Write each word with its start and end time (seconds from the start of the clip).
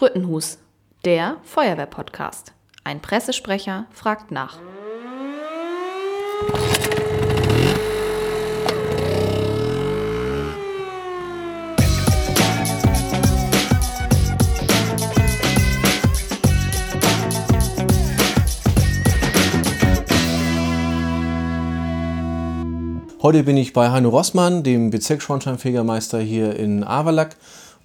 Sprüttenhus, 0.00 0.56
der 1.04 1.36
Feuerwehr-Podcast. 1.42 2.54
Ein 2.84 3.02
Pressesprecher 3.02 3.84
fragt 3.90 4.30
nach. 4.30 4.56
Heute 23.20 23.42
bin 23.42 23.58
ich 23.58 23.74
bei 23.74 23.90
Heino 23.90 24.08
Rossmann, 24.08 24.62
dem 24.62 24.88
Bezirksschornsteinfegermeister 24.88 26.20
hier 26.20 26.56
in 26.56 26.84
Averlack 26.84 27.36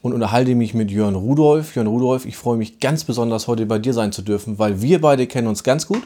und 0.06 0.14
unterhalte 0.14 0.54
mich 0.54 0.76
mit 0.76 0.92
Jörn 0.92 1.16
Rudolf. 1.16 1.76
Jörn 1.76 1.88
Rudolf, 1.88 2.28
ich 2.28 2.38
freue 2.38 2.58
mich 2.58 2.80
ganz 2.80 3.06
besonders, 3.06 3.48
heute 3.48 3.66
bei 3.66 3.80
dir 3.80 3.92
sein 3.92 4.12
zu 4.12 4.22
dürfen, 4.22 4.60
weil 4.60 4.80
wir 4.80 5.02
beide 5.02 5.26
kennen 5.26 5.48
uns 5.48 5.64
ganz 5.64 5.88
gut. 5.88 6.04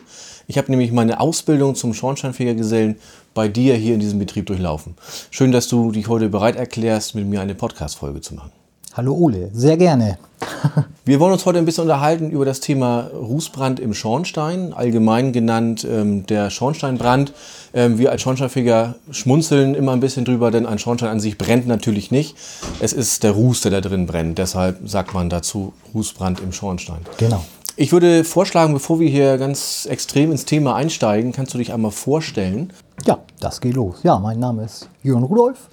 Ich 0.48 0.58
habe 0.58 0.72
nämlich 0.72 0.94
meine 0.94 1.20
Ausbildung 1.20 1.76
zum 1.76 1.94
Schornsteinfegergesellen 1.94 2.96
bei 3.34 3.50
dir 3.50 3.76
hier 3.76 3.96
in 3.96 4.00
diesem 4.00 4.18
Betrieb 4.18 4.46
durchlaufen. 4.46 4.96
Schön, 5.32 5.52
dass 5.52 5.68
du 5.68 5.92
dich 5.92 6.08
heute 6.08 6.30
bereit 6.30 6.56
erklärst, 6.56 7.14
mit 7.14 7.28
mir 7.28 7.42
eine 7.42 7.56
Podcast-Folge 7.56 8.22
zu 8.22 8.36
machen. 8.36 8.59
Hallo 8.96 9.14
Ole, 9.14 9.52
sehr 9.54 9.78
gerne. 9.78 10.18
Wir 11.06 11.20
wollen 11.20 11.34
uns 11.34 11.46
heute 11.46 11.60
ein 11.60 11.66
bisschen 11.66 11.84
unterhalten 11.84 12.32
über 12.32 12.44
das 12.44 12.60
Thema 12.60 13.12
Rußbrand 13.14 13.80
im 13.80 13.94
Schornstein, 13.94 14.74
allgemein 14.74 15.32
genannt 15.32 15.86
ähm, 15.90 16.26
der 16.26 16.50
Schornsteinbrand. 16.50 17.34
Ähm, 17.74 18.00
wir 18.00 18.12
als 18.12 18.22
Schornsteinfeger 18.22 18.96
schmunzeln 19.12 19.76
immer 19.76 19.92
ein 19.92 20.00
bisschen 20.00 20.26
drüber, 20.26 20.50
denn 20.50 20.66
ein 20.66 20.80
Schornstein 20.80 21.10
an 21.10 21.20
sich 21.20 21.38
brennt 21.38 21.68
natürlich 21.68 22.10
nicht. 22.10 22.36
Es 22.80 22.94
ist 22.94 23.24
der 23.24 23.32
Ruß, 23.32 23.62
der 23.62 23.72
da 23.72 23.82
drin 23.82 24.08
brennt. 24.08 24.40
Deshalb 24.40 24.88
sagt 24.90 25.14
man 25.14 25.30
dazu 25.30 25.74
Rußbrand 25.94 26.40
im 26.42 26.52
Schornstein. 26.52 27.00
Genau. 27.18 27.44
Ich 27.76 27.92
würde 27.92 28.24
vorschlagen, 28.24 28.74
bevor 28.74 29.00
wir 29.00 29.08
hier 29.08 29.38
ganz 29.38 29.86
extrem 29.86 30.32
ins 30.32 30.46
Thema 30.46 30.76
einsteigen, 30.76 31.32
kannst 31.32 31.54
du 31.54 31.60
dich 31.60 31.74
einmal 31.74 31.92
vorstellen? 31.92 32.74
Ja, 33.06 33.20
das 33.40 33.62
geht 33.62 33.76
los. 33.76 34.00
Ja, 34.04 34.20
mein 34.20 34.40
Name 34.40 34.64
ist 34.64 34.90
Jörn 35.04 35.24
Rudolf. 35.24 35.70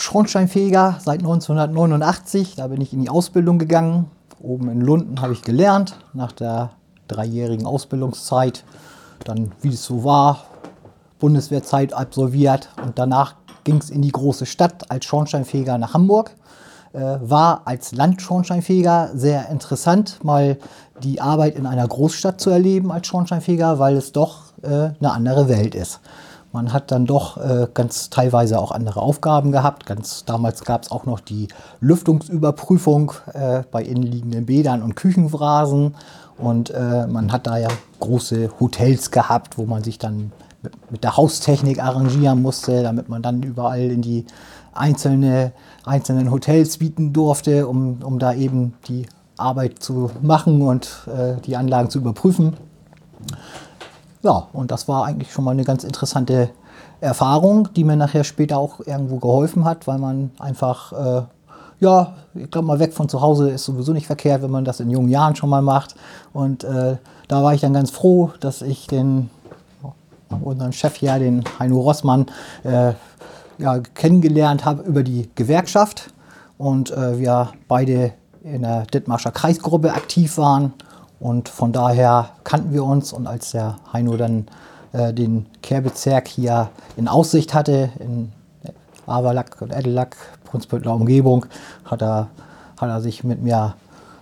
Schornsteinfeger 0.00 0.98
seit 1.00 1.20
1989. 1.20 2.56
Da 2.56 2.68
bin 2.68 2.80
ich 2.80 2.92
in 2.92 3.00
die 3.00 3.10
Ausbildung 3.10 3.58
gegangen. 3.58 4.10
Oben 4.40 4.70
in 4.70 4.80
Lunden 4.80 5.20
habe 5.20 5.34
ich 5.34 5.42
gelernt, 5.42 5.96
nach 6.14 6.32
der 6.32 6.70
dreijährigen 7.08 7.66
Ausbildungszeit. 7.66 8.64
Dann, 9.24 9.52
wie 9.60 9.68
es 9.68 9.84
so 9.84 10.02
war, 10.02 10.44
Bundeswehrzeit 11.18 11.92
absolviert 11.92 12.70
und 12.82 12.98
danach 12.98 13.34
ging 13.64 13.76
es 13.76 13.90
in 13.90 14.00
die 14.00 14.12
große 14.12 14.46
Stadt 14.46 14.90
als 14.90 15.04
Schornsteinfeger 15.04 15.76
nach 15.76 15.92
Hamburg. 15.92 16.34
Äh, 16.92 17.18
war 17.20 17.62
als 17.66 17.92
Landschornsteinfeger 17.92 19.10
sehr 19.14 19.48
interessant, 19.50 20.18
mal 20.24 20.58
die 21.02 21.20
Arbeit 21.20 21.54
in 21.54 21.66
einer 21.66 21.86
Großstadt 21.86 22.40
zu 22.40 22.50
erleben 22.50 22.90
als 22.90 23.06
Schornsteinfeger, 23.06 23.78
weil 23.78 23.96
es 23.96 24.12
doch 24.12 24.54
äh, 24.62 24.90
eine 24.98 25.12
andere 25.12 25.48
Welt 25.48 25.74
ist. 25.74 26.00
Man 26.52 26.72
hat 26.72 26.90
dann 26.90 27.06
doch 27.06 27.36
äh, 27.36 27.68
ganz 27.72 28.10
teilweise 28.10 28.58
auch 28.58 28.72
andere 28.72 29.00
Aufgaben 29.00 29.52
gehabt. 29.52 29.86
Ganz 29.86 30.24
damals 30.24 30.64
gab 30.64 30.82
es 30.82 30.90
auch 30.90 31.06
noch 31.06 31.20
die 31.20 31.48
Lüftungsüberprüfung 31.80 33.12
äh, 33.32 33.62
bei 33.70 33.84
innenliegenden 33.84 34.46
Bädern 34.46 34.82
und 34.82 34.96
Küchenvrasen. 34.96 35.94
Und 36.38 36.70
äh, 36.70 37.06
man 37.06 37.30
hat 37.30 37.46
da 37.46 37.56
ja 37.58 37.68
große 38.00 38.50
Hotels 38.58 39.10
gehabt, 39.10 39.58
wo 39.58 39.66
man 39.66 39.84
sich 39.84 39.98
dann 39.98 40.32
mit, 40.90 41.04
der 41.04 41.16
Haustechnik 41.16 41.82
arrangieren 41.82 42.42
musste, 42.42 42.82
damit 42.82 43.08
man 43.08 43.22
dann 43.22 43.42
überall 43.42 43.80
in 43.82 44.02
die 44.02 44.26
einzelne, 44.72 45.52
einzelnen 45.84 46.30
Hotels 46.30 46.78
bieten 46.78 47.12
durfte, 47.12 47.68
um, 47.68 48.02
um 48.02 48.18
da 48.18 48.32
eben 48.34 48.74
die 48.88 49.06
Arbeit 49.36 49.82
zu 49.82 50.10
machen 50.20 50.62
und 50.62 51.06
äh, 51.06 51.40
die 51.42 51.56
Anlagen 51.56 51.90
zu 51.90 51.98
überprüfen. 51.98 52.56
Ja, 54.22 54.48
und 54.52 54.70
das 54.70 54.86
war 54.86 55.06
eigentlich 55.06 55.32
schon 55.32 55.44
mal 55.44 55.52
eine 55.52 55.64
ganz 55.64 55.82
interessante 55.82 56.50
Erfahrung, 57.00 57.68
die 57.74 57.84
mir 57.84 57.96
nachher 57.96 58.24
später 58.24 58.58
auch 58.58 58.80
irgendwo 58.80 59.16
geholfen 59.16 59.64
hat, 59.64 59.86
weil 59.86 59.98
man 59.98 60.30
einfach, 60.38 60.92
äh, 60.92 61.22
ja, 61.80 62.14
ich 62.34 62.50
glaube 62.50 62.66
mal 62.66 62.78
weg 62.78 62.92
von 62.92 63.08
zu 63.08 63.22
Hause 63.22 63.50
ist 63.50 63.64
sowieso 63.64 63.92
nicht 63.94 64.06
verkehrt, 64.06 64.42
wenn 64.42 64.50
man 64.50 64.66
das 64.66 64.80
in 64.80 64.90
jungen 64.90 65.08
Jahren 65.08 65.36
schon 65.36 65.48
mal 65.48 65.62
macht. 65.62 65.94
Und 66.34 66.64
äh, 66.64 66.98
da 67.28 67.42
war 67.42 67.54
ich 67.54 67.62
dann 67.62 67.72
ganz 67.72 67.90
froh, 67.90 68.30
dass 68.40 68.60
ich 68.60 68.86
den, 68.86 69.30
unseren 70.42 70.72
Chef 70.72 70.96
hier, 70.96 71.18
den 71.18 71.42
Heino 71.58 71.80
Rossmann, 71.80 72.26
äh, 72.64 72.92
ja, 73.56 73.78
kennengelernt 73.78 74.64
habe 74.64 74.82
über 74.82 75.02
die 75.02 75.30
Gewerkschaft 75.34 76.12
und 76.58 76.90
äh, 76.90 77.18
wir 77.18 77.50
beide 77.68 78.12
in 78.42 78.62
der 78.62 78.84
Dithmarscher 78.86 79.32
Kreisgruppe 79.32 79.92
aktiv 79.92 80.36
waren 80.38 80.74
und 81.20 81.48
von 81.48 81.72
daher 81.72 82.30
kannten 82.44 82.72
wir 82.72 82.84
uns 82.84 83.12
und 83.12 83.26
als 83.26 83.52
der 83.52 83.76
Heino 83.92 84.16
dann 84.16 84.46
äh, 84.92 85.12
den 85.12 85.46
Kehrbezirk 85.62 86.26
hier 86.26 86.70
in 86.96 87.06
Aussicht 87.06 87.54
hatte, 87.54 87.90
in 87.98 88.32
Averlack 89.06 89.60
und 89.60 89.72
Edellack, 89.72 90.16
Brunsbüttler 90.44 90.94
Umgebung, 90.94 91.46
hat 91.84 92.02
er, 92.02 92.28
hat 92.78 92.88
er 92.88 93.00
sich 93.00 93.22
mit 93.22 93.42
mir 93.42 93.74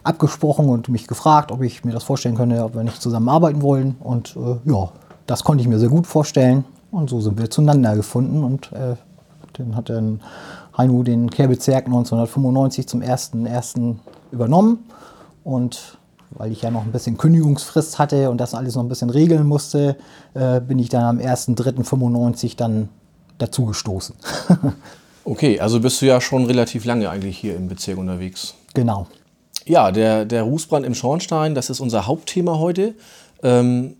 abgesprochen 0.02 0.68
und 0.68 0.88
mich 0.88 1.06
gefragt, 1.06 1.52
ob 1.52 1.62
ich 1.62 1.84
mir 1.84 1.92
das 1.92 2.02
vorstellen 2.02 2.36
könnte, 2.36 2.64
ob 2.64 2.74
wir 2.74 2.82
nicht 2.82 3.00
zusammenarbeiten 3.00 3.62
wollen. 3.62 3.96
Und 4.00 4.36
äh, 4.36 4.70
ja, 4.70 4.90
das 5.26 5.44
konnte 5.44 5.62
ich 5.62 5.68
mir 5.68 5.78
sehr 5.78 5.90
gut 5.90 6.06
vorstellen. 6.06 6.64
Und 6.90 7.10
so 7.10 7.20
sind 7.20 7.38
wir 7.38 7.50
zueinander 7.50 7.94
gefunden. 7.94 8.42
Und 8.42 8.72
äh, 8.72 8.96
dann 9.52 9.76
hat 9.76 9.90
dann 9.90 10.20
Heino 10.76 11.02
den 11.02 11.30
Kehrbezirk 11.30 11.86
1995 11.86 12.88
zum 12.88 13.02
1.1. 13.02 13.96
übernommen. 14.32 14.84
Und 15.44 15.98
weil 16.30 16.52
ich 16.52 16.62
ja 16.62 16.70
noch 16.70 16.84
ein 16.84 16.92
bisschen 16.92 17.16
Kündigungsfrist 17.16 17.98
hatte 17.98 18.30
und 18.30 18.38
das 18.38 18.54
alles 18.54 18.74
noch 18.74 18.82
ein 18.82 18.88
bisschen 18.88 19.10
regeln 19.10 19.46
musste, 19.46 19.96
äh, 20.34 20.60
bin 20.60 20.78
ich 20.78 20.88
dann 20.88 21.02
am 21.02 21.18
1.3.95 21.18 22.56
dann 22.56 22.88
dazugestoßen. 23.38 24.14
okay, 25.24 25.60
also 25.60 25.80
bist 25.80 26.02
du 26.02 26.06
ja 26.06 26.20
schon 26.20 26.44
relativ 26.46 26.84
lange 26.84 27.08
eigentlich 27.10 27.38
hier 27.38 27.56
im 27.56 27.68
Bezirk 27.68 27.98
unterwegs. 27.98 28.54
Genau. 28.74 29.06
Ja, 29.64 29.92
der, 29.92 30.24
der 30.24 30.42
Rußbrand 30.42 30.86
im 30.86 30.94
Schornstein, 30.94 31.54
das 31.54 31.70
ist 31.70 31.80
unser 31.80 32.06
Hauptthema 32.06 32.58
heute. 32.58 32.94
Ähm, 33.42 33.96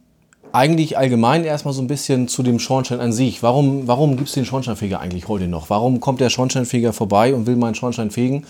eigentlich 0.53 0.97
allgemein 0.97 1.45
erstmal 1.45 1.75
so 1.75 1.83
ein 1.83 1.87
bisschen 1.87 2.29
zu 2.29 2.43
dem 2.43 2.59
Schornstein 2.59 3.01
an 3.01 3.13
sich. 3.13 3.43
Warum, 3.43 3.87
warum 3.87 4.17
gibt 4.17 4.29
es 4.29 4.35
den 4.35 4.45
Schornsteinfeger 4.45 5.01
eigentlich 5.01 5.29
heute 5.29 5.47
noch? 5.47 5.69
Warum 5.71 6.01
kommt 6.01 6.21
der 6.21 6.31
Schornsteinfeger 6.31 6.93
vorbei 6.93 7.35
und 7.35 7.47
will 7.47 7.57
meinen 7.57 7.75
Schornstein 7.75 8.11
fegen? 8.11 8.47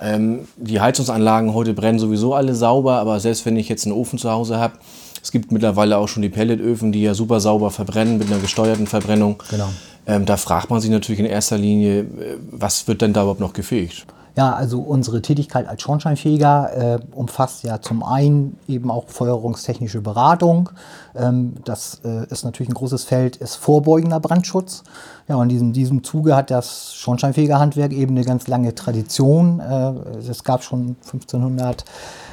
Ähm, 0.00 0.46
die 0.56 0.80
Heizungsanlagen 0.80 1.54
heute 1.54 1.74
brennen 1.74 1.98
sowieso 1.98 2.34
alle 2.34 2.54
sauber, 2.54 2.98
aber 2.98 3.18
selbst 3.20 3.46
wenn 3.46 3.56
ich 3.56 3.68
jetzt 3.68 3.84
einen 3.86 3.94
Ofen 3.94 4.18
zu 4.18 4.30
Hause 4.30 4.58
habe, 4.58 4.74
es 5.22 5.32
gibt 5.32 5.50
mittlerweile 5.50 5.98
auch 5.98 6.08
schon 6.08 6.22
die 6.22 6.28
Pelletöfen, 6.28 6.92
die 6.92 7.02
ja 7.02 7.14
super 7.14 7.40
sauber 7.40 7.70
verbrennen 7.70 8.18
mit 8.18 8.30
einer 8.30 8.40
gesteuerten 8.40 8.86
Verbrennung. 8.86 9.42
Genau. 9.50 9.68
Ähm, 10.06 10.24
da 10.24 10.36
fragt 10.36 10.70
man 10.70 10.80
sich 10.80 10.90
natürlich 10.90 11.20
in 11.20 11.26
erster 11.26 11.58
Linie, 11.58 12.00
äh, 12.00 12.06
was 12.50 12.86
wird 12.88 13.02
denn 13.02 13.12
da 13.12 13.22
überhaupt 13.22 13.40
noch 13.40 13.52
gefegt? 13.52 14.06
Ja, 14.38 14.52
also 14.52 14.78
unsere 14.78 15.20
Tätigkeit 15.20 15.66
als 15.66 15.82
Schornsteinfeger 15.82 16.70
äh, 16.76 16.98
umfasst 17.10 17.64
ja 17.64 17.80
zum 17.80 18.04
einen 18.04 18.56
eben 18.68 18.88
auch 18.88 19.08
feuerungstechnische 19.08 20.00
Beratung. 20.00 20.70
Ähm, 21.16 21.54
das 21.64 22.02
äh, 22.04 22.24
ist 22.28 22.44
natürlich 22.44 22.70
ein 22.70 22.74
großes 22.74 23.02
Feld, 23.02 23.34
ist 23.34 23.56
vorbeugender 23.56 24.20
Brandschutz. 24.20 24.84
Ja, 25.26 25.34
und 25.34 25.42
in 25.42 25.48
diesem, 25.48 25.72
diesem 25.72 26.04
Zuge 26.04 26.36
hat 26.36 26.52
das 26.52 26.94
Schornsteinfegerhandwerk 26.94 27.92
eben 27.92 28.12
eine 28.12 28.24
ganz 28.24 28.46
lange 28.46 28.76
Tradition. 28.76 29.58
Äh, 29.58 30.18
es 30.20 30.44
gab 30.44 30.62
schon 30.62 30.94
1500, 31.02 31.84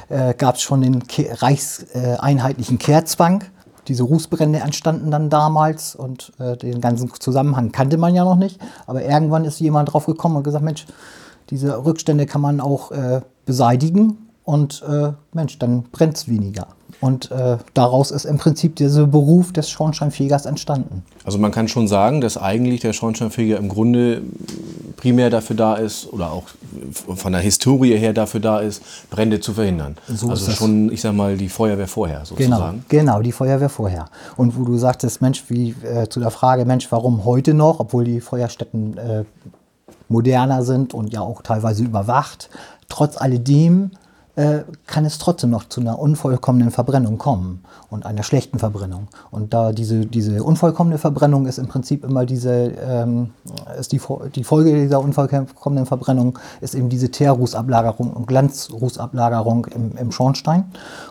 äh, 0.08 0.32
gab 0.34 0.54
es 0.54 0.62
schon 0.62 0.82
den 0.82 1.08
Ke 1.08 1.30
reichseinheitlichen 1.42 2.78
Kehrzwang 2.78 3.42
diese 3.88 4.02
Rußbrände 4.02 4.58
entstanden 4.58 5.12
dann 5.12 5.30
damals 5.30 5.94
und 5.94 6.32
äh, 6.40 6.56
den 6.56 6.80
ganzen 6.80 7.08
Zusammenhang 7.20 7.70
kannte 7.70 7.98
man 7.98 8.16
ja 8.16 8.24
noch 8.24 8.34
nicht. 8.34 8.60
Aber 8.86 9.04
irgendwann 9.04 9.44
ist 9.44 9.60
jemand 9.60 9.92
drauf 9.92 10.06
gekommen 10.06 10.34
und 10.36 10.42
gesagt, 10.42 10.64
Mensch, 10.64 10.86
diese 11.50 11.84
Rückstände 11.84 12.26
kann 12.26 12.40
man 12.40 12.60
auch 12.60 12.90
äh, 12.90 13.20
beseitigen 13.44 14.18
und 14.44 14.82
äh, 14.88 15.12
Mensch, 15.32 15.58
dann 15.58 15.82
brennt 15.84 16.16
es 16.16 16.28
weniger. 16.28 16.68
Und 17.00 17.30
äh, 17.30 17.58
daraus 17.74 18.10
ist 18.10 18.24
im 18.24 18.38
Prinzip 18.38 18.76
dieser 18.76 19.06
Beruf 19.06 19.52
des 19.52 19.68
Schornsteinfegers 19.68 20.46
entstanden. 20.46 21.02
Also 21.24 21.36
man 21.38 21.50
kann 21.50 21.68
schon 21.68 21.88
sagen, 21.88 22.20
dass 22.20 22.38
eigentlich 22.38 22.80
der 22.80 22.92
Schornsteinfeger 22.92 23.58
im 23.58 23.68
Grunde 23.68 24.22
primär 24.96 25.28
dafür 25.28 25.56
da 25.56 25.74
ist 25.74 26.10
oder 26.12 26.32
auch 26.32 26.44
von 26.92 27.32
der 27.32 27.40
Historie 27.40 27.96
her 27.96 28.12
dafür 28.12 28.40
da 28.40 28.60
ist, 28.60 28.82
Brände 29.10 29.40
zu 29.40 29.52
verhindern. 29.52 29.96
So 30.08 30.30
also 30.30 30.52
schon, 30.52 30.90
ich 30.90 31.00
sag 31.00 31.12
mal, 31.12 31.36
die 31.36 31.48
Feuerwehr 31.48 31.88
vorher 31.88 32.24
sozusagen. 32.24 32.84
Genau, 32.88 33.12
genau, 33.12 33.22
die 33.22 33.32
Feuerwehr 33.32 33.68
vorher. 33.68 34.06
Und 34.36 34.56
wo 34.56 34.64
du 34.64 34.78
sagtest, 34.78 35.20
Mensch, 35.20 35.44
wie 35.48 35.74
äh, 35.82 36.08
zu 36.08 36.20
der 36.20 36.30
Frage, 36.30 36.64
Mensch, 36.64 36.90
warum 36.90 37.24
heute 37.24 37.52
noch, 37.52 37.80
obwohl 37.80 38.04
die 38.04 38.20
Feuerstätten 38.20 38.96
äh, 38.96 39.24
moderner 40.08 40.62
sind 40.62 40.94
und 40.94 41.12
ja 41.12 41.20
auch 41.20 41.42
teilweise 41.42 41.84
überwacht. 41.84 42.50
Trotz 42.88 43.20
alledem 43.20 43.90
äh, 44.36 44.64
kann 44.86 45.06
es 45.06 45.16
trotzdem 45.16 45.50
noch 45.50 45.66
zu 45.68 45.80
einer 45.80 45.98
unvollkommenen 45.98 46.70
Verbrennung 46.70 47.16
kommen 47.16 47.64
und 47.88 48.04
einer 48.04 48.22
schlechten 48.22 48.58
Verbrennung. 48.58 49.08
Und 49.30 49.54
da 49.54 49.72
diese, 49.72 50.04
diese 50.04 50.44
unvollkommene 50.44 50.98
Verbrennung 50.98 51.46
ist 51.46 51.58
im 51.58 51.68
Prinzip 51.68 52.04
immer 52.04 52.26
diese, 52.26 52.50
ähm, 52.52 53.30
ist 53.78 53.92
die, 53.92 54.00
die 54.34 54.44
Folge 54.44 54.74
dieser 54.74 55.00
unvollkommenen 55.00 55.86
Verbrennung 55.86 56.38
ist 56.60 56.74
eben 56.74 56.90
diese 56.90 57.10
Teerrußablagerung 57.10 58.12
und 58.12 58.26
Glanzrußablagerung 58.26 59.66
im, 59.74 59.96
im 59.96 60.12
Schornstein. 60.12 60.66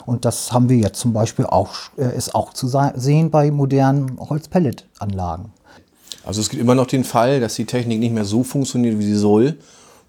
Und 0.06 0.24
das 0.24 0.52
haben 0.52 0.68
wir 0.68 0.76
jetzt 0.76 1.00
zum 1.00 1.12
Beispiel 1.12 1.46
auch, 1.46 1.70
äh, 1.98 2.16
ist 2.16 2.32
auch 2.32 2.52
zu 2.52 2.68
sehen 2.94 3.30
bei 3.32 3.50
modernen 3.50 4.20
Holzpelletanlagen. 4.20 5.55
Also 6.24 6.40
es 6.40 6.50
gibt 6.50 6.62
immer 6.62 6.74
noch 6.74 6.86
den 6.86 7.04
Fall, 7.04 7.40
dass 7.40 7.54
die 7.54 7.66
Technik 7.66 8.00
nicht 8.00 8.12
mehr 8.12 8.24
so 8.24 8.42
funktioniert, 8.42 8.98
wie 8.98 9.04
sie 9.04 9.14
soll 9.14 9.56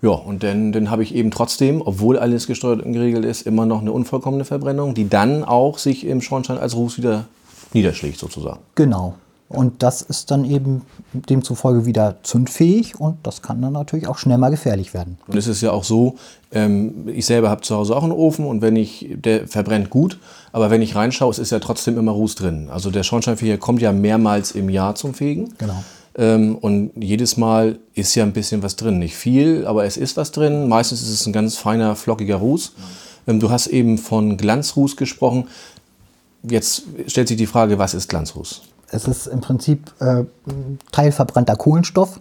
ja, 0.02 0.12
und 0.12 0.44
dann, 0.44 0.72
dann 0.72 0.92
habe 0.92 1.02
ich 1.02 1.16
eben 1.16 1.32
trotzdem, 1.32 1.82
obwohl 1.82 2.20
alles 2.20 2.46
gesteuert 2.46 2.84
und 2.84 2.94
geregelt 2.94 3.26
ist, 3.26 3.48
immer 3.48 3.66
noch 3.66 3.82
eine 3.82 3.92
unvollkommene 3.92 4.46
Verbrennung, 4.46 4.94
die 4.94 5.10
dann 5.10 5.44
auch 5.44 5.80
sich 5.80 6.06
im 6.06 6.22
Schornstein 6.22 6.60
als 6.60 6.76
Ruß 6.76 7.00
wieder 7.00 7.26
niederschlägt 7.74 8.20
sozusagen. 8.20 8.60
Genau. 8.76 9.16
Und 9.50 9.82
das 9.82 10.02
ist 10.02 10.30
dann 10.30 10.44
eben 10.44 10.82
demzufolge 11.14 11.86
wieder 11.86 12.18
zündfähig 12.24 13.00
und 13.00 13.18
das 13.24 13.42
kann 13.42 13.62
dann 13.62 13.74
natürlich 13.74 14.08
auch 14.08 14.18
schnell 14.18 14.38
mal 14.38 14.50
gefährlich 14.50 14.94
werden. 14.94 15.18
Und 15.26 15.38
es 15.38 15.48
ist 15.48 15.62
ja 15.62 15.72
auch 15.72 15.86
so, 15.86 16.16
ähm, 16.52 17.08
ich 17.08 17.26
selber 17.26 17.50
habe 17.50 17.62
zu 17.62 17.76
Hause 17.76 17.96
auch 17.96 18.04
einen 18.04 18.12
Ofen 18.12 18.46
und 18.46 18.62
wenn 18.62 18.76
ich, 18.76 19.08
der 19.10 19.48
verbrennt 19.48 19.90
gut, 19.90 20.20
aber 20.52 20.70
wenn 20.70 20.82
ich 20.82 20.96
reinschaue, 20.96 21.32
es 21.32 21.40
ist 21.40 21.52
ja 21.52 21.60
trotzdem 21.60 21.98
immer 21.98 22.12
Ruß 22.12 22.36
drin. 22.36 22.70
Also 22.70 22.92
der 22.92 23.04
Schornsteinfeger 23.04 23.58
kommt 23.58 23.82
ja 23.82 23.94
mehrmals 23.94 24.52
im 24.52 24.70
Jahr 24.70 24.96
zum 24.96 25.14
Fegen. 25.14 25.54
Genau. 25.58 25.82
Ähm, 26.18 26.56
und 26.56 26.92
jedes 27.00 27.38
Mal 27.38 27.80
ist 27.94 28.16
ja 28.16 28.24
ein 28.24 28.34
bisschen 28.34 28.64
was 28.64 28.76
drin. 28.76 29.00
Nicht 29.00 29.16
viel, 29.16 29.66
aber 29.66 29.86
es 29.86 29.96
ist 29.96 30.18
was 30.18 30.32
drin. 30.32 30.68
Meistens 30.68 31.02
ist 31.02 31.10
es 31.10 31.26
ein 31.26 31.32
ganz 31.32 31.56
feiner, 31.56 31.96
flockiger 31.96 32.38
Ruß. 32.38 32.74
Ähm, 33.28 33.40
du 33.40 33.50
hast 33.50 33.68
eben 33.68 33.98
von 33.98 34.36
Glanzruß 34.36 34.98
gesprochen. 34.98 35.48
Jetzt 36.44 36.84
stellt 37.08 37.30
sich 37.30 37.38
die 37.38 37.46
Frage, 37.46 37.80
was 37.80 37.94
ist 37.94 38.10
Glanzruß? 38.10 38.64
Es 38.89 39.07
ist 39.07 39.28
im 39.28 39.42
Prinzip 39.42 39.92
äh, 40.00 40.24
teilverbrannter 40.92 41.56
Kohlenstoff, 41.56 42.19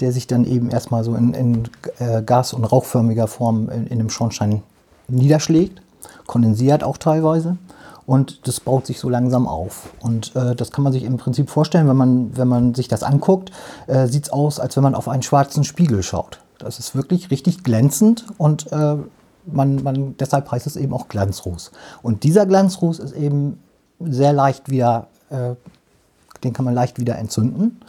der 0.00 0.12
sich 0.12 0.26
dann 0.26 0.44
eben 0.44 0.70
erstmal 0.70 1.04
so 1.04 1.14
in, 1.14 1.34
in 1.34 1.68
äh, 1.98 2.22
gas- 2.22 2.52
und 2.52 2.64
rauchförmiger 2.64 3.26
Form 3.26 3.68
in, 3.68 3.86
in 3.86 3.98
dem 3.98 4.10
Schornstein 4.10 4.62
niederschlägt, 5.08 5.82
kondensiert 6.26 6.82
auch 6.84 6.96
teilweise 6.96 7.58
und 8.06 8.48
das 8.48 8.60
baut 8.60 8.86
sich 8.86 8.98
so 8.98 9.08
langsam 9.08 9.46
auf. 9.46 9.90
Und 10.00 10.34
äh, 10.34 10.56
das 10.56 10.72
kann 10.72 10.82
man 10.82 10.92
sich 10.92 11.04
im 11.04 11.16
Prinzip 11.16 11.50
vorstellen, 11.50 11.88
wenn 11.88 11.96
man, 11.96 12.36
wenn 12.36 12.48
man 12.48 12.74
sich 12.74 12.88
das 12.88 13.02
anguckt, 13.02 13.52
äh, 13.86 14.06
sieht 14.06 14.24
es 14.24 14.32
aus, 14.32 14.58
als 14.58 14.76
wenn 14.76 14.82
man 14.82 14.94
auf 14.94 15.08
einen 15.08 15.22
schwarzen 15.22 15.64
Spiegel 15.64 16.02
schaut. 16.02 16.40
Das 16.58 16.78
ist 16.78 16.96
wirklich 16.96 17.30
richtig 17.30 17.62
glänzend 17.62 18.26
und 18.36 18.70
äh, 18.72 18.96
man, 19.46 19.82
man, 19.82 20.16
deshalb 20.18 20.50
heißt 20.50 20.66
es 20.66 20.76
eben 20.76 20.92
auch 20.92 21.08
Glanzruß. 21.08 21.70
Und 22.02 22.24
dieser 22.24 22.46
Glanzruß 22.46 22.98
ist 22.98 23.12
eben 23.12 23.60
sehr 24.00 24.32
leicht 24.32 24.70
wieder, 24.70 25.06
äh, 25.30 25.54
den 26.44 26.52
kann 26.52 26.64
man 26.64 26.74
leicht 26.74 26.98
wieder 26.98 27.16
entzünden. 27.18 27.80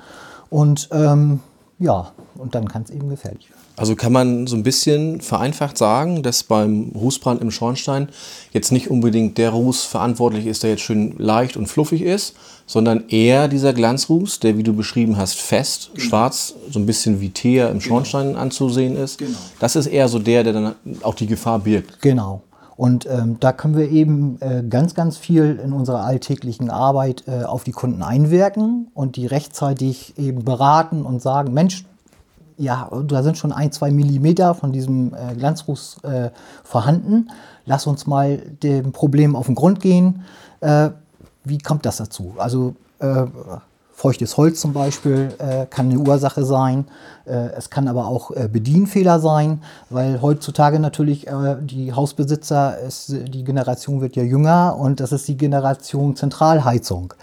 Und 0.50 0.89
ähm, 0.92 1.39
ja, 1.80 2.12
und 2.36 2.56
dann 2.56 2.68
kann 2.68 2.83
es 2.83 2.89
eben 2.89 3.09
gefährlich 3.09 3.50
werden. 3.50 3.62
Also 3.77 3.95
kann 3.95 4.12
man 4.12 4.45
so 4.45 4.56
ein 4.56 4.63
bisschen 4.63 5.21
vereinfacht 5.21 5.77
sagen, 5.77 6.21
dass 6.21 6.44
beim 6.44 6.92
Rußbrand 6.94 7.42
im 7.42 7.50
Schornstein 7.50 8.09
jetzt 8.51 8.71
nicht 8.71 8.92
unbedingt 8.92 9.38
der 9.38 9.51
Ruß 9.51 9.86
verantwortlich 9.86 10.45
ist, 10.45 10.62
der 10.62 10.71
jetzt 10.71 10.81
schön 10.81 11.15
leicht 11.18 11.57
und 11.57 11.68
fluffig 11.68 12.01
ist, 12.01 12.36
sondern 12.68 13.07
eher 13.09 13.48
dieser 13.48 13.74
Glanzruß, 13.74 14.39
der, 14.39 14.57
wie 14.57 14.63
du 14.63 14.74
beschrieben 14.74 15.18
hast, 15.18 15.39
fest, 15.39 15.92
genau. 15.94 16.07
schwarz, 16.07 16.53
so 16.69 16.80
ein 16.80 16.86
bisschen 16.86 17.21
wie 17.21 17.30
Teer 17.30 17.69
im 17.69 17.80
genau. 17.80 17.86
Schornstein 17.86 18.27
genau. 18.27 18.39
anzusehen 18.39 18.95
ist. 18.95 19.18
Genau. 19.18 19.38
Das 19.59 19.75
ist 19.75 19.88
eher 19.88 20.07
so 20.07 20.19
der, 20.19 20.44
der 20.44 20.53
dann 20.53 20.75
auch 21.01 21.15
die 21.15 21.27
Gefahr 21.27 21.59
birgt. 21.59 22.01
Genau. 22.01 22.44
Und 22.81 23.05
ähm, 23.05 23.37
da 23.39 23.53
können 23.53 23.77
wir 23.77 23.91
eben 23.91 24.41
äh, 24.41 24.63
ganz, 24.67 24.95
ganz 24.95 25.15
viel 25.15 25.61
in 25.63 25.71
unserer 25.71 26.03
alltäglichen 26.03 26.71
Arbeit 26.71 27.25
äh, 27.27 27.43
auf 27.43 27.63
die 27.63 27.73
Kunden 27.73 28.01
einwirken 28.01 28.87
und 28.95 29.17
die 29.17 29.27
rechtzeitig 29.27 30.17
eben 30.17 30.43
beraten 30.43 31.03
und 31.03 31.21
sagen, 31.21 31.53
Mensch, 31.53 31.85
ja, 32.57 32.89
da 33.05 33.21
sind 33.21 33.37
schon 33.37 33.51
ein, 33.51 33.71
zwei 33.71 33.91
Millimeter 33.91 34.55
von 34.55 34.71
diesem 34.71 35.13
äh, 35.13 35.35
Glanzruß 35.35 35.97
äh, 36.05 36.31
vorhanden. 36.63 37.29
Lass 37.67 37.85
uns 37.85 38.07
mal 38.07 38.37
dem 38.37 38.93
Problem 38.93 39.35
auf 39.35 39.45
den 39.45 39.53
Grund 39.53 39.79
gehen. 39.79 40.23
Äh, 40.61 40.89
wie 41.43 41.59
kommt 41.59 41.85
das 41.85 41.97
dazu? 41.97 42.33
Also 42.37 42.73
äh, 42.97 43.27
feuchtes 44.01 44.36
Holz 44.38 44.59
zum 44.59 44.74
Beispiel 44.74 45.33
äh, 45.38 45.68
kann 45.68 45.89
eine 45.89 46.00
Ursache 46.00 46.44
sein. 46.44 46.86
Äh, 47.25 47.51
es 47.57 47.69
kann 47.69 47.88
aber 47.88 48.07
auch 48.07 48.31
Bedienfehler 48.51 49.19
sein, 49.19 49.62
weil 49.89 50.21
heutzutage 50.21 50.80
natürlich 50.80 51.27
die 51.62 51.94
Hausbesitzer, 51.94 52.80
ist, 52.80 53.09
die 53.09 53.44
Generation 53.44 54.01
wird 54.01 54.15
ja 54.15 54.24
jünger 54.24 54.75
und 54.77 55.00
das 55.00 55.12
ist 55.12 55.27
die 55.27 55.38
Generation 55.38 56.15
Zentralheizung. 56.15 57.13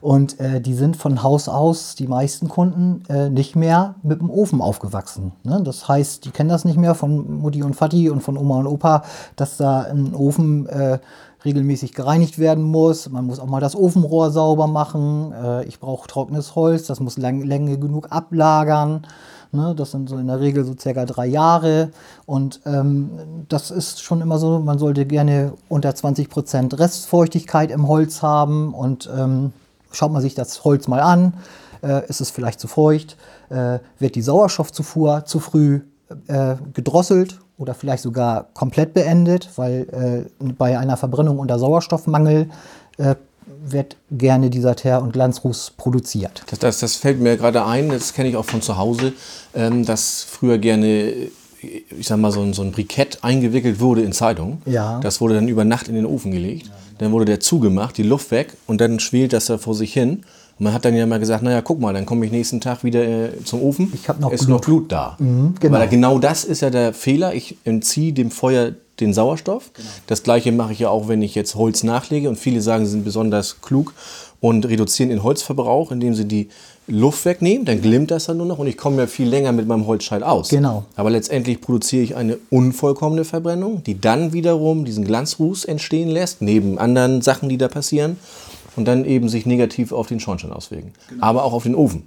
Und 0.00 0.38
äh, 0.40 0.60
die 0.60 0.74
sind 0.74 0.96
von 0.96 1.22
Haus 1.22 1.48
aus, 1.48 1.94
die 1.94 2.06
meisten 2.06 2.48
Kunden, 2.48 3.02
äh, 3.08 3.28
nicht 3.28 3.56
mehr 3.56 3.96
mit 4.02 4.20
dem 4.20 4.30
Ofen 4.30 4.60
aufgewachsen. 4.60 5.32
Ne? 5.42 5.60
Das 5.64 5.88
heißt, 5.88 6.24
die 6.24 6.30
kennen 6.30 6.48
das 6.48 6.64
nicht 6.64 6.78
mehr 6.78 6.94
von 6.94 7.40
Mutti 7.40 7.62
und 7.62 7.74
Vati 7.74 8.10
und 8.10 8.20
von 8.20 8.36
Oma 8.36 8.58
und 8.58 8.66
Opa, 8.66 9.02
dass 9.36 9.56
da 9.56 9.80
ein 9.80 10.14
Ofen 10.14 10.66
äh, 10.68 10.98
regelmäßig 11.46 11.94
gereinigt 11.94 12.38
werden 12.38 12.62
muss. 12.62 13.08
Man 13.08 13.24
muss 13.24 13.38
auch 13.38 13.46
mal 13.46 13.60
das 13.60 13.74
Ofenrohr 13.74 14.30
sauber 14.30 14.66
machen. 14.66 15.32
Äh, 15.32 15.64
ich 15.64 15.80
brauche 15.80 16.06
trockenes 16.06 16.54
Holz, 16.54 16.86
das 16.86 17.00
muss 17.00 17.16
lang, 17.16 17.40
Länge 17.40 17.78
genug 17.78 18.08
ablagern. 18.10 19.06
Ne? 19.52 19.74
Das 19.74 19.92
sind 19.92 20.08
so 20.08 20.18
in 20.18 20.26
der 20.26 20.40
Regel 20.40 20.64
so 20.64 20.74
circa 20.78 21.06
drei 21.06 21.26
Jahre. 21.26 21.90
Und 22.26 22.60
ähm, 22.66 23.10
das 23.48 23.70
ist 23.70 24.02
schon 24.02 24.20
immer 24.20 24.38
so, 24.38 24.58
man 24.58 24.78
sollte 24.78 25.06
gerne 25.06 25.54
unter 25.68 25.94
20 25.94 26.28
Prozent 26.28 26.78
Restfeuchtigkeit 26.78 27.70
im 27.70 27.88
Holz 27.88 28.22
haben 28.22 28.74
und 28.74 29.08
ähm, 29.16 29.52
schaut 29.92 30.12
man 30.12 30.20
sich 30.20 30.34
das 30.34 30.64
Holz 30.64 30.88
mal 30.88 31.00
an, 31.00 31.34
äh, 31.82 32.06
ist 32.08 32.20
es 32.20 32.30
vielleicht 32.30 32.60
zu 32.60 32.68
feucht, 32.68 33.16
äh, 33.48 33.78
wird 33.98 34.14
die 34.16 34.22
Sauerstoffzufuhr 34.22 35.24
zu 35.24 35.40
früh 35.40 35.80
gedrosselt 36.72 37.40
oder 37.58 37.74
vielleicht 37.74 38.02
sogar 38.02 38.48
komplett 38.54 38.94
beendet, 38.94 39.50
weil 39.56 40.26
äh, 40.40 40.44
bei 40.58 40.78
einer 40.78 40.96
Verbrennung 40.96 41.38
unter 41.38 41.58
Sauerstoffmangel 41.58 42.50
äh, 42.98 43.14
wird 43.64 43.96
gerne 44.10 44.50
dieser 44.50 44.76
Teer- 44.76 45.02
und 45.02 45.12
Glanzruß 45.12 45.72
produziert. 45.76 46.42
Das, 46.50 46.58
das, 46.58 46.78
das, 46.80 46.96
fällt 46.96 47.20
mir 47.20 47.36
gerade 47.36 47.64
ein, 47.64 47.88
das 47.88 48.12
kenne 48.12 48.28
ich 48.28 48.36
auch 48.36 48.44
von 48.44 48.62
zu 48.62 48.76
Hause, 48.76 49.12
ähm, 49.54 49.84
dass 49.84 50.22
früher 50.22 50.58
gerne 50.58 51.30
ich 51.98 52.06
sag 52.06 52.18
mal, 52.18 52.32
so 52.32 52.42
ein, 52.42 52.52
so 52.52 52.62
ein 52.62 52.72
Brikett 52.72 53.18
eingewickelt 53.22 53.80
wurde 53.80 54.02
in 54.02 54.12
Zeitung. 54.12 54.62
Ja. 54.66 55.00
Das 55.00 55.20
wurde 55.20 55.34
dann 55.34 55.48
über 55.48 55.64
Nacht 55.64 55.88
in 55.88 55.94
den 55.94 56.06
Ofen 56.06 56.30
gelegt. 56.30 56.70
Dann 56.98 57.12
wurde 57.12 57.24
der 57.24 57.40
zugemacht, 57.40 57.96
die 57.98 58.02
Luft 58.02 58.30
weg 58.30 58.54
und 58.66 58.80
dann 58.80 59.00
schwelt 59.00 59.32
das 59.32 59.46
da 59.46 59.58
vor 59.58 59.74
sich 59.74 59.92
hin. 59.92 60.24
Und 60.58 60.64
man 60.64 60.72
hat 60.72 60.84
dann 60.84 60.94
ja 60.94 61.06
mal 61.06 61.18
gesagt, 61.18 61.42
naja, 61.42 61.60
guck 61.60 61.80
mal, 61.80 61.92
dann 61.92 62.06
komme 62.06 62.24
ich 62.24 62.32
nächsten 62.32 62.60
Tag 62.60 62.82
wieder 62.82 63.04
äh, 63.04 63.44
zum 63.44 63.62
Ofen. 63.62 63.92
Ich 63.94 64.08
habe 64.08 64.20
noch 64.22 64.32
ist 64.32 64.46
Blut. 64.46 64.50
noch 64.50 64.60
Blut 64.60 64.92
da. 64.92 65.16
Mhm, 65.18 65.54
genau. 65.60 65.78
Weil 65.78 65.88
genau 65.88 66.18
das 66.18 66.44
ist 66.44 66.62
ja 66.62 66.70
der 66.70 66.94
Fehler. 66.94 67.34
Ich 67.34 67.58
entziehe 67.64 68.12
dem 68.12 68.30
Feuer 68.30 68.72
den 69.00 69.12
Sauerstoff. 69.12 69.70
Genau. 69.74 69.88
Das 70.06 70.22
gleiche 70.22 70.52
mache 70.52 70.72
ich 70.72 70.78
ja 70.78 70.88
auch, 70.88 71.08
wenn 71.08 71.20
ich 71.20 71.34
jetzt 71.34 71.54
Holz 71.56 71.82
nachlege. 71.82 72.30
Und 72.30 72.36
viele 72.36 72.62
sagen, 72.62 72.86
sie 72.86 72.92
sind 72.92 73.04
besonders 73.04 73.60
klug 73.60 73.92
und 74.40 74.66
reduzieren 74.66 75.10
den 75.10 75.22
Holzverbrauch, 75.22 75.92
indem 75.92 76.14
sie 76.14 76.24
die 76.24 76.48
Luft 76.88 77.24
wegnehmen, 77.24 77.64
dann 77.64 77.82
glimmt 77.82 78.12
das 78.12 78.26
dann 78.26 78.36
nur 78.36 78.46
noch 78.46 78.58
und 78.58 78.68
ich 78.68 78.76
komme 78.76 78.98
ja 78.98 79.06
viel 79.08 79.28
länger 79.28 79.50
mit 79.50 79.66
meinem 79.66 79.88
Holzscheit 79.88 80.22
aus. 80.22 80.50
Genau. 80.50 80.84
Aber 80.94 81.10
letztendlich 81.10 81.60
produziere 81.60 82.04
ich 82.04 82.14
eine 82.14 82.38
unvollkommene 82.50 83.24
Verbrennung, 83.24 83.82
die 83.82 84.00
dann 84.00 84.32
wiederum 84.32 84.84
diesen 84.84 85.04
Glanzruß 85.04 85.64
entstehen 85.64 86.08
lässt, 86.08 86.42
neben 86.42 86.78
anderen 86.78 87.22
Sachen, 87.22 87.48
die 87.48 87.58
da 87.58 87.66
passieren 87.66 88.18
und 88.76 88.86
dann 88.86 89.04
eben 89.04 89.28
sich 89.28 89.46
negativ 89.46 89.92
auf 89.92 90.06
den 90.06 90.20
Schornstein 90.20 90.52
auswirken. 90.52 90.92
Genau. 91.08 91.24
Aber 91.24 91.44
auch 91.44 91.52
auf 91.52 91.64
den 91.64 91.74
Ofen. 91.74 92.06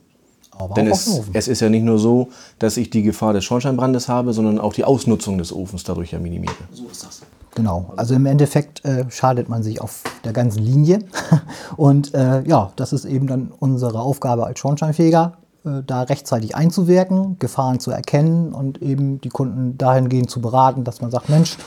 Aber 0.58 0.74
Denn 0.74 0.88
es, 0.88 1.08
Ofen. 1.08 1.32
es 1.34 1.48
ist 1.48 1.62
ja 1.62 1.70
nicht 1.70 1.84
nur 1.84 2.00
so, 2.00 2.30
dass 2.60 2.78
ich 2.78 2.90
die 2.90 3.02
Gefahr 3.02 3.34
des 3.34 3.46
Schornsteinbrandes 3.46 4.10
habe, 4.10 4.34
sondern 4.34 4.60
auch 4.60 4.74
die 4.74 4.84
Ausnutzung 4.84 5.38
des 5.38 5.54
Ofens 5.54 5.84
dadurch 5.84 6.12
ja 6.12 6.20
minimiere. 6.20 6.54
So 6.74 6.86
ist 6.92 7.06
das. 7.06 7.22
Genau, 7.56 7.92
also 7.96 8.14
im 8.14 8.26
Endeffekt 8.26 8.86
äh, 8.86 9.06
schadet 9.10 9.50
man 9.50 9.64
sich 9.64 9.82
auf 9.82 10.04
der 10.24 10.34
ganzen 10.34 10.60
Linie. 10.60 11.00
Und 11.78 12.14
äh, 12.14 12.44
ja, 12.44 12.72
das 12.76 12.94
ist 12.94 13.06
eben 13.06 13.28
dann 13.28 13.52
unsere 13.58 14.02
Aufgabe 14.02 14.46
als 14.46 14.60
Schornsteinfeger, 14.60 15.38
äh, 15.66 15.82
da 15.86 16.04
rechtzeitig 16.04 16.56
einzuwirken, 16.56 17.40
Gefahren 17.40 17.80
zu 17.80 17.92
erkennen 17.92 18.54
und 18.54 18.82
eben 18.82 19.20
die 19.22 19.30
Kunden 19.30 19.78
dahingehend 19.78 20.30
zu 20.30 20.42
beraten, 20.42 20.84
dass 20.84 21.02
man 21.02 21.12
sagt, 21.12 21.30
Mensch, 21.30 21.58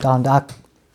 da 0.00 0.16
und 0.16 0.24
da, 0.24 0.44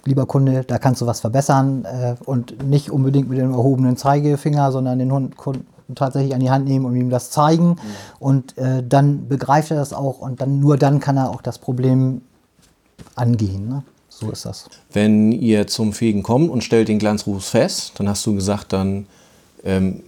lieber 0.05 0.25
Kunde, 0.25 0.63
da 0.65 0.77
kannst 0.77 1.01
du 1.01 1.07
was 1.07 1.19
verbessern 1.19 1.85
äh, 1.85 2.15
und 2.25 2.67
nicht 2.67 2.91
unbedingt 2.91 3.29
mit 3.29 3.39
dem 3.39 3.51
erhobenen 3.51 3.97
Zeigefinger, 3.97 4.71
sondern 4.71 4.99
den 4.99 5.11
Hund, 5.11 5.35
Kunden 5.35 5.65
tatsächlich 5.93 6.33
an 6.33 6.39
die 6.39 6.49
Hand 6.49 6.65
nehmen 6.65 6.85
und 6.85 6.95
ihm 6.95 7.09
das 7.09 7.31
zeigen. 7.31 7.69
Mhm. 7.69 7.77
Und 8.19 8.57
äh, 8.57 8.83
dann 8.87 9.27
begreift 9.27 9.71
er 9.71 9.77
das 9.77 9.93
auch 9.93 10.19
und 10.19 10.41
dann 10.41 10.59
nur 10.59 10.77
dann 10.77 10.99
kann 10.99 11.17
er 11.17 11.29
auch 11.29 11.41
das 11.41 11.59
Problem 11.59 12.21
angehen. 13.15 13.67
Ne? 13.67 13.83
So 14.09 14.31
ist 14.31 14.45
das. 14.45 14.69
Wenn 14.93 15.31
ihr 15.31 15.67
zum 15.67 15.93
Fegen 15.93 16.23
kommt 16.23 16.49
und 16.49 16.63
stellt 16.63 16.87
den 16.87 16.99
Glanzruß 16.99 17.49
fest, 17.49 17.93
dann 17.97 18.07
hast 18.07 18.25
du 18.25 18.33
gesagt, 18.33 18.73
dann 18.73 19.07
ähm, 19.63 20.01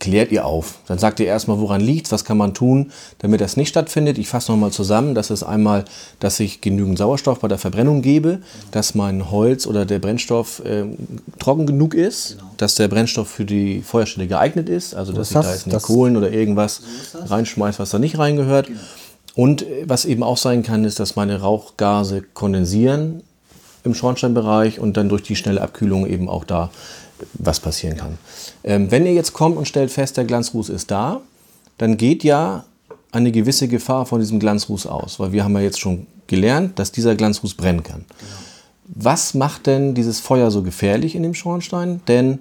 klärt 0.00 0.32
ihr 0.32 0.44
auf. 0.46 0.78
Dann 0.86 0.98
sagt 0.98 1.20
ihr 1.20 1.26
erstmal, 1.26 1.58
woran 1.60 1.80
liegt 1.80 2.10
was 2.12 2.24
kann 2.24 2.36
man 2.36 2.54
tun, 2.54 2.92
damit 3.18 3.40
das 3.40 3.56
nicht 3.56 3.68
stattfindet. 3.68 4.18
Ich 4.18 4.28
fasse 4.28 4.52
nochmal 4.52 4.70
zusammen. 4.70 5.14
Das 5.14 5.30
ist 5.30 5.42
einmal, 5.42 5.84
dass 6.20 6.40
ich 6.40 6.60
genügend 6.60 6.98
Sauerstoff 6.98 7.40
bei 7.40 7.48
der 7.48 7.58
Verbrennung 7.58 8.02
gebe, 8.02 8.40
dass 8.70 8.94
mein 8.94 9.30
Holz 9.30 9.66
oder 9.66 9.84
der 9.86 9.98
Brennstoff 9.98 10.60
äh, 10.64 10.84
trocken 11.38 11.66
genug 11.66 11.94
ist, 11.94 12.38
dass 12.56 12.74
der 12.76 12.88
Brennstoff 12.88 13.28
für 13.28 13.44
die 13.44 13.82
Feuerstelle 13.82 14.26
geeignet 14.26 14.68
ist, 14.68 14.94
also 14.94 15.12
dass 15.12 15.28
ist 15.28 15.30
ich 15.30 15.34
das? 15.36 15.46
da 15.46 15.52
jetzt 15.52 15.66
nicht 15.66 15.76
Das- 15.76 15.82
Kohlen 15.84 16.16
oder 16.16 16.30
irgendwas 16.32 16.82
reinschmeiß, 17.26 17.78
was 17.78 17.90
da 17.90 17.98
nicht 17.98 18.18
reingehört. 18.18 18.68
Und 19.34 19.62
äh, 19.62 19.84
was 19.86 20.04
eben 20.04 20.22
auch 20.22 20.36
sein 20.36 20.62
kann, 20.62 20.84
ist, 20.84 21.00
dass 21.00 21.16
meine 21.16 21.40
Rauchgase 21.40 22.22
kondensieren 22.34 23.22
im 23.84 23.94
Schornsteinbereich 23.94 24.78
und 24.78 24.96
dann 24.96 25.08
durch 25.08 25.22
die 25.22 25.34
schnelle 25.36 25.60
Abkühlung 25.60 26.06
eben 26.06 26.28
auch 26.28 26.44
da 26.44 26.70
was 27.34 27.58
passieren 27.60 27.96
kann. 27.96 28.18
Ähm, 28.64 28.90
wenn 28.90 29.06
ihr 29.06 29.12
jetzt 29.12 29.32
kommt 29.32 29.56
und 29.56 29.66
stellt 29.66 29.90
fest, 29.90 30.16
der 30.16 30.24
Glanzruß 30.24 30.68
ist 30.68 30.90
da, 30.90 31.20
dann 31.78 31.96
geht 31.96 32.24
ja 32.24 32.64
eine 33.10 33.32
gewisse 33.32 33.68
Gefahr 33.68 34.06
von 34.06 34.20
diesem 34.20 34.38
Glanzruß 34.38 34.86
aus, 34.86 35.20
weil 35.20 35.32
wir 35.32 35.44
haben 35.44 35.54
ja 35.54 35.60
jetzt 35.60 35.80
schon 35.80 36.06
gelernt, 36.26 36.78
dass 36.78 36.92
dieser 36.92 37.14
Glanzruß 37.14 37.54
brennen 37.54 37.82
kann. 37.82 38.04
Was 38.86 39.34
macht 39.34 39.66
denn 39.66 39.94
dieses 39.94 40.20
Feuer 40.20 40.50
so 40.50 40.62
gefährlich 40.62 41.14
in 41.14 41.22
dem 41.22 41.34
Schornstein? 41.34 42.00
Denn 42.08 42.40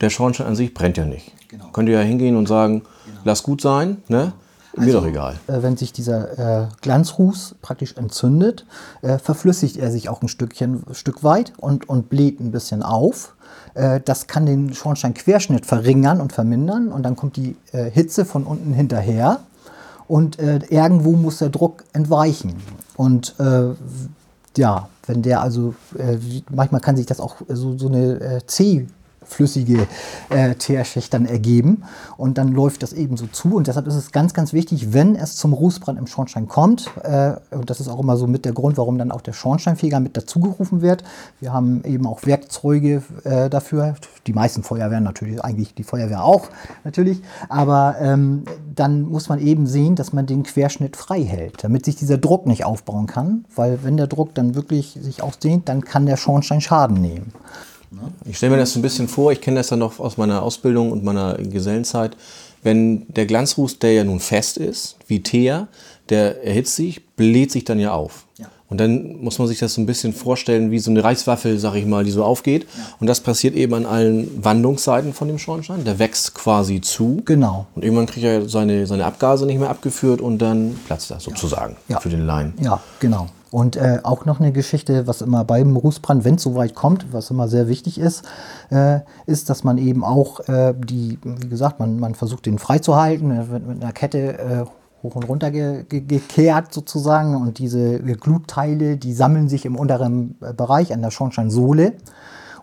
der 0.00 0.10
Schornstein 0.10 0.46
an 0.46 0.56
sich 0.56 0.74
brennt 0.74 0.96
ja 0.96 1.04
nicht. 1.04 1.32
Könnt 1.72 1.88
ihr 1.88 1.96
ja 1.96 2.04
hingehen 2.04 2.36
und 2.36 2.46
sagen, 2.46 2.82
lass 3.24 3.42
gut 3.42 3.60
sein, 3.60 3.98
ne? 4.08 4.32
Mir 4.76 4.92
doch 4.92 5.06
egal. 5.06 5.36
Äh, 5.46 5.62
wenn 5.62 5.76
sich 5.76 5.92
dieser 5.92 6.64
äh, 6.64 6.68
Glanzruß 6.82 7.56
praktisch 7.62 7.96
entzündet, 7.96 8.66
äh, 9.02 9.18
verflüssigt 9.18 9.76
er 9.76 9.90
sich 9.90 10.08
auch 10.08 10.22
ein 10.22 10.28
Stückchen, 10.28 10.84
Stück 10.92 11.24
weit 11.24 11.52
und, 11.56 11.88
und 11.88 12.08
bläht 12.08 12.40
ein 12.40 12.52
bisschen 12.52 12.82
auf. 12.82 13.34
Äh, 13.74 14.00
das 14.04 14.26
kann 14.26 14.46
den 14.46 14.74
Schornsteinquerschnitt 14.74 15.66
verringern 15.66 16.20
und 16.20 16.32
vermindern 16.32 16.88
und 16.88 17.02
dann 17.02 17.16
kommt 17.16 17.36
die 17.36 17.56
äh, 17.72 17.90
Hitze 17.90 18.24
von 18.24 18.44
unten 18.44 18.72
hinterher 18.72 19.40
und 20.08 20.38
äh, 20.38 20.60
irgendwo 20.68 21.12
muss 21.12 21.38
der 21.38 21.48
Druck 21.48 21.84
entweichen. 21.92 22.54
Und 22.96 23.34
ja, 24.56 24.88
wenn 25.06 25.20
der 25.20 25.42
also, 25.42 25.74
manchmal 26.48 26.80
kann 26.80 26.96
sich 26.96 27.04
das 27.04 27.20
auch 27.20 27.36
so, 27.46 27.76
so 27.76 27.88
eine 27.88 28.20
äh, 28.20 28.40
zähflüssige 29.26 29.86
äh, 30.30 30.54
Teerschicht 30.54 31.12
dann 31.12 31.26
ergeben. 31.26 31.84
Und 32.16 32.38
dann 32.38 32.52
läuft 32.52 32.82
das 32.82 32.92
eben 32.92 33.16
so 33.16 33.26
zu. 33.26 33.56
Und 33.56 33.66
deshalb 33.66 33.86
ist 33.86 33.94
es 33.94 34.12
ganz, 34.12 34.34
ganz 34.34 34.52
wichtig, 34.52 34.92
wenn 34.92 35.16
es 35.16 35.36
zum 35.36 35.52
Rußbrand 35.52 35.98
im 35.98 36.06
Schornstein 36.06 36.48
kommt, 36.48 36.90
äh, 37.02 37.34
und 37.50 37.70
das 37.70 37.80
ist 37.80 37.88
auch 37.88 38.00
immer 38.00 38.16
so 38.16 38.26
mit 38.26 38.44
der 38.44 38.52
Grund, 38.52 38.78
warum 38.78 38.98
dann 38.98 39.10
auch 39.10 39.20
der 39.20 39.32
Schornsteinfeger 39.32 40.00
mit 40.00 40.16
dazugerufen 40.16 40.82
wird. 40.82 41.04
Wir 41.40 41.52
haben 41.52 41.82
eben 41.84 42.06
auch 42.06 42.24
Werkzeuge 42.24 43.02
äh, 43.24 43.50
dafür, 43.50 43.96
die 44.26 44.32
meisten 44.32 44.62
Feuerwehren 44.62 45.04
natürlich, 45.04 45.42
eigentlich 45.42 45.74
die 45.74 45.84
Feuerwehr 45.84 46.24
auch 46.24 46.48
natürlich, 46.84 47.20
aber 47.48 47.96
ähm, 48.00 48.44
dann 48.74 49.02
muss 49.02 49.28
man 49.28 49.38
eben 49.38 49.66
sehen, 49.66 49.94
dass 49.94 50.12
man 50.12 50.26
den 50.26 50.42
Querschnitt 50.42 50.96
frei 50.96 51.22
hält, 51.22 51.62
damit 51.62 51.84
sich 51.84 51.96
dieser 51.96 52.18
Druck 52.18 52.46
nicht 52.46 52.64
aufbauen 52.64 53.06
kann, 53.06 53.44
weil 53.54 53.80
wenn 53.82 53.96
der 53.96 54.06
Druck 54.06 54.34
dann 54.34 54.54
wirklich 54.54 54.98
sich 55.00 55.22
ausdehnt, 55.22 55.68
dann 55.68 55.82
kann 55.84 56.06
der 56.06 56.16
Schornstein 56.16 56.60
Schaden 56.60 57.00
nehmen. 57.00 57.32
Ich 58.24 58.36
stelle 58.36 58.52
mir 58.52 58.58
das 58.58 58.72
so 58.72 58.78
ein 58.78 58.82
bisschen 58.82 59.08
vor, 59.08 59.32
ich 59.32 59.40
kenne 59.40 59.58
das 59.58 59.68
dann 59.68 59.78
noch 59.78 59.98
aus 60.00 60.16
meiner 60.16 60.42
Ausbildung 60.42 60.92
und 60.92 61.04
meiner 61.04 61.34
Gesellenzeit. 61.34 62.16
Wenn 62.62 63.06
der 63.08 63.26
Glanzruß, 63.26 63.78
der 63.78 63.92
ja 63.92 64.04
nun 64.04 64.20
fest 64.20 64.58
ist, 64.58 64.96
wie 65.06 65.22
Teer, 65.22 65.68
der 66.08 66.44
erhitzt 66.44 66.76
sich, 66.76 67.04
bläht 67.16 67.52
sich 67.52 67.64
dann 67.64 67.78
ja 67.78 67.92
auf. 67.92 68.26
Ja. 68.38 68.46
Und 68.68 68.80
dann 68.80 69.22
muss 69.22 69.38
man 69.38 69.46
sich 69.46 69.60
das 69.60 69.74
so 69.74 69.80
ein 69.80 69.86
bisschen 69.86 70.12
vorstellen, 70.12 70.72
wie 70.72 70.80
so 70.80 70.90
eine 70.90 71.04
Reiswaffel, 71.04 71.56
sag 71.60 71.76
ich 71.76 71.86
mal, 71.86 72.02
die 72.02 72.10
so 72.10 72.24
aufgeht. 72.24 72.66
Und 72.98 73.06
das 73.06 73.20
passiert 73.20 73.54
eben 73.54 73.74
an 73.74 73.86
allen 73.86 74.42
Wandungsseiten 74.44 75.12
von 75.12 75.28
dem 75.28 75.38
Schornstein. 75.38 75.84
Der 75.84 76.00
wächst 76.00 76.34
quasi 76.34 76.80
zu. 76.80 77.22
Genau. 77.24 77.66
Und 77.76 77.84
irgendwann 77.84 78.06
kriegt 78.06 78.26
er 78.26 78.48
seine, 78.48 78.86
seine 78.88 79.04
Abgase 79.04 79.46
nicht 79.46 79.60
mehr 79.60 79.70
abgeführt 79.70 80.20
und 80.20 80.38
dann 80.38 80.76
platzt 80.86 81.12
er 81.12 81.20
sozusagen 81.20 81.76
Ja. 81.86 82.00
für 82.00 82.08
den 82.08 82.26
Laien. 82.26 82.54
Ja, 82.60 82.80
genau. 82.98 83.28
Und 83.52 83.76
äh, 83.76 84.00
auch 84.02 84.24
noch 84.24 84.40
eine 84.40 84.50
Geschichte, 84.50 85.06
was 85.06 85.22
immer 85.22 85.44
beim 85.44 85.76
Rußbrand, 85.76 86.24
wenn 86.24 86.34
es 86.34 86.42
soweit 86.42 86.74
kommt, 86.74 87.12
was 87.12 87.30
immer 87.30 87.46
sehr 87.46 87.68
wichtig 87.68 87.98
ist, 87.98 88.24
äh, 88.70 89.00
ist, 89.26 89.48
dass 89.50 89.62
man 89.62 89.78
eben 89.78 90.02
auch 90.02 90.40
äh, 90.48 90.74
die, 90.76 91.18
wie 91.22 91.48
gesagt, 91.48 91.78
man, 91.78 92.00
man 92.00 92.16
versucht 92.16 92.46
den 92.46 92.58
freizuhalten, 92.58 93.30
er 93.30 93.48
wird 93.48 93.66
mit 93.66 93.82
einer 93.82 93.92
Kette 93.92 94.38
äh, 94.38 94.64
hoch 95.02 95.14
und 95.14 95.28
runter 95.28 95.50
ge 95.52 95.84
ge 95.88 96.00
gekehrt 96.00 96.72
sozusagen 96.72 97.36
und 97.36 97.58
diese 97.58 98.00
Glutteile, 98.00 98.96
die 98.96 99.12
sammeln 99.12 99.48
sich 99.48 99.64
im 99.64 99.76
unteren 99.76 100.36
äh, 100.40 100.52
Bereich 100.52 100.92
an 100.92 101.02
der 101.02 101.12
Schornsteinsohle. 101.12 101.92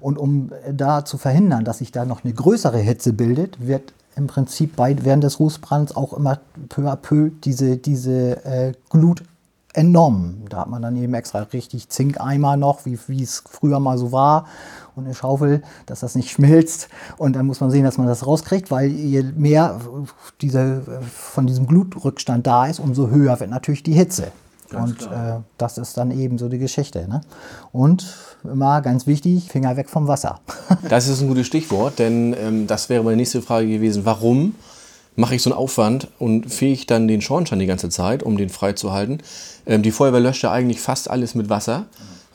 Und 0.02 0.18
um 0.18 0.52
äh, 0.52 0.74
da 0.74 1.06
zu 1.06 1.18
verhindern, 1.18 1.64
dass 1.64 1.78
sich 1.78 1.94
da 1.94 2.04
noch 2.04 2.26
eine 2.26 2.34
größere 2.34 2.80
Hitze 2.80 3.14
bildet, 3.14 3.66
wird 3.66 3.94
im 4.16 4.28
Prinzip 4.28 4.76
bei, 4.76 4.96
während 5.02 5.24
des 5.24 5.40
Rußbrands 5.40 5.96
auch 5.96 6.14
immer 6.14 6.40
peu 6.68 6.92
à 6.92 6.98
peu 6.98 7.32
diese, 7.44 7.78
diese 7.78 8.46
äh, 8.46 8.74
Glut 8.90 9.24
entnommen. 9.74 10.46
Da 10.50 10.62
hat 10.62 10.70
man 10.70 10.82
dann 10.82 10.96
eben 10.96 11.14
extra 11.14 11.40
richtig 11.40 11.90
Zinkeimer 11.90 12.58
noch, 12.58 12.86
wie 12.86 13.24
es 13.24 13.44
früher 13.50 13.80
mal 13.80 13.98
so 13.98 14.12
war, 14.12 14.46
und 14.96 15.06
eine 15.06 15.16
Schaufel, 15.16 15.64
dass 15.86 16.02
das 16.02 16.16
nicht 16.16 16.32
schmilzt. 16.32 16.90
Und 17.18 17.36
dann 17.36 17.46
muss 17.46 17.60
man 17.60 17.72
sehen, 17.72 17.84
dass 17.84 17.98
man 17.98 18.08
das 18.08 18.26
rauskriegt, 18.26 18.70
weil 18.70 18.88
je 18.88 19.24
mehr 19.24 19.80
diese, 20.42 20.84
von 21.12 21.48
diesem 21.48 21.66
Glutrückstand 21.66 22.46
da 22.46 22.68
ist, 22.68 22.80
umso 22.80 23.10
höher 23.10 23.40
wird 23.40 23.50
natürlich 23.50 23.84
die 23.84 23.94
Hitze. 23.94 24.32
und 24.72 25.04
äh, 25.04 25.40
das 25.58 25.78
ist 25.78 25.98
dann 25.98 26.12
eben 26.12 26.38
so 26.38 26.50
die 26.50 26.60
Geschichte. 26.60 27.08
Ne? 27.08 27.22
Und 27.72 28.06
immer 28.44 28.82
ganz 28.82 29.08
wichtig, 29.08 29.50
Finger 29.52 29.78
weg 29.78 29.90
vom 29.90 30.08
Wasser. 30.08 30.40
Das 30.90 31.08
ist 31.08 31.22
ein 31.22 31.28
gutes 31.28 31.48
Stichwort, 31.48 31.98
denn 31.98 32.36
ähm, 32.38 32.68
das 32.68 32.90
wäre 32.90 33.04
meine 33.04 33.18
nächste 33.18 33.42
Frage 33.42 33.68
gewesen. 33.68 34.06
Warum 34.06 34.54
mache 35.16 35.36
ich 35.36 35.42
so 35.42 35.50
einen 35.52 35.58
Aufwand 35.58 36.08
und 36.20 36.52
fege 36.52 36.74
ich 36.74 36.88
dann 36.88 37.08
den 37.08 37.22
Schornstein 37.22 37.60
die 37.60 37.66
ganze 37.66 37.90
Zeit, 37.90 38.24
um 38.24 38.38
den 38.38 38.50
freizuhalten? 38.50 39.20
Ähm, 39.66 39.82
die 39.84 39.92
Feuerwehr 39.92 40.20
löscht 40.20 40.44
ja 40.44 40.52
eigentlich 40.52 40.80
fast 40.82 41.10
alles 41.10 41.36
mit 41.36 41.50
Wasser. 41.50 41.86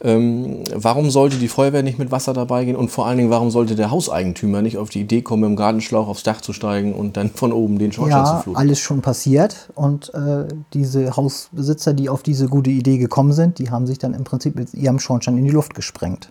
Ähm, 0.00 0.58
warum 0.72 1.10
sollte 1.10 1.38
die 1.38 1.48
Feuerwehr 1.48 1.82
nicht 1.82 1.98
mit 1.98 2.12
Wasser 2.12 2.32
dabei 2.32 2.64
gehen 2.64 2.76
und 2.76 2.88
vor 2.88 3.06
allen 3.08 3.18
Dingen, 3.18 3.30
warum 3.30 3.50
sollte 3.50 3.74
der 3.74 3.90
Hauseigentümer 3.90 4.62
nicht 4.62 4.78
auf 4.78 4.90
die 4.90 5.00
Idee 5.00 5.22
kommen, 5.22 5.42
dem 5.42 5.56
Gartenschlauch 5.56 6.06
aufs 6.06 6.22
Dach 6.22 6.40
zu 6.40 6.52
steigen 6.52 6.94
und 6.94 7.16
dann 7.16 7.30
von 7.30 7.52
oben 7.52 7.80
den 7.80 7.90
Schornstein 7.90 8.24
zu 8.24 8.32
Ja, 8.32 8.38
fluten? 8.38 8.60
alles 8.60 8.78
schon 8.78 9.00
passiert. 9.02 9.70
Und 9.74 10.14
äh, 10.14 10.44
diese 10.72 11.16
Hausbesitzer, 11.16 11.94
die 11.94 12.08
auf 12.08 12.22
diese 12.22 12.46
gute 12.46 12.70
Idee 12.70 12.98
gekommen 12.98 13.32
sind, 13.32 13.58
die 13.58 13.70
haben 13.72 13.88
sich 13.88 13.98
dann 13.98 14.14
im 14.14 14.22
Prinzip 14.22 14.54
mit 14.54 14.72
ihrem 14.72 15.00
Schornstein 15.00 15.36
in 15.36 15.44
die 15.44 15.50
Luft 15.50 15.74
gesprengt. 15.74 16.30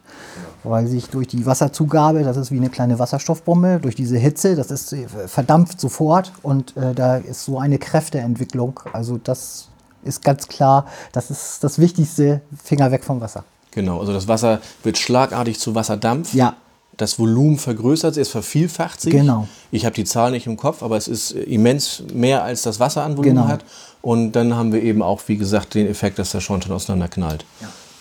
Weil 0.64 0.88
sich 0.88 1.10
durch 1.10 1.28
die 1.28 1.46
Wasserzugabe, 1.46 2.24
das 2.24 2.36
ist 2.36 2.52
wie 2.52 2.58
eine 2.58 2.70
kleine 2.70 3.00
Wasserstoffbombe, 3.00 3.80
durch 3.82 3.96
diese 3.96 4.18
Hitze, 4.18 4.56
das 4.56 4.72
ist 4.72 4.92
äh, 4.94 5.08
verdampft 5.28 5.80
sofort 5.80 6.32
und 6.44 6.76
äh, 6.76 6.94
da 6.94 7.18
ist 7.18 7.46
so 7.46 7.60
eine 7.60 7.78
Kräfteentwicklung. 7.78 8.80
Also 8.92 9.18
das 9.18 9.70
ist 10.04 10.24
ganz 10.24 10.48
klar, 10.48 10.86
das 11.12 11.30
ist 11.32 11.64
das 11.64 11.80
Wichtigste, 11.80 12.42
Finger 12.64 12.92
weg 12.92 13.04
vom 13.04 13.22
Wasser. 13.22 13.44
Genau, 13.72 14.00
also 14.00 14.12
das 14.14 14.28
Wasser 14.28 14.60
wird 14.84 14.98
schlagartig 14.98 15.60
zu 15.60 15.76
Wasserdampf. 15.76 16.34
Ja. 16.34 16.56
Das 16.98 17.20
Volumen 17.20 17.60
vergrößert 17.60 18.16
sich, 18.16 18.22
es 18.24 18.30
vervielfacht 18.30 19.00
sich. 19.00 19.12
Genau. 19.12 19.48
Ich 19.70 19.86
habe 19.86 19.94
die 19.94 20.04
Zahl 20.06 20.32
nicht 20.32 20.48
im 20.48 20.58
Kopf, 20.58 20.82
aber 20.82 20.98
es 20.98 21.08
ist 21.08 21.32
immens 21.32 22.02
mehr 22.12 22.44
als 22.44 22.64
das 22.64 22.80
Wasser 22.80 23.04
an 23.04 23.18
Volumen 23.18 23.36
Genau. 23.36 23.48
hat. 23.48 23.64
Und 24.02 24.32
dann 24.32 24.56
haben 24.56 24.74
wir 24.74 24.82
eben 24.82 25.04
auch, 25.04 25.22
wie 25.28 25.38
gesagt, 25.38 25.76
den 25.76 25.88
Effekt, 25.88 26.18
dass 26.18 26.32
der 26.32 26.40
Schornstein 26.40 26.74
auseinanderknallt. 26.74 27.46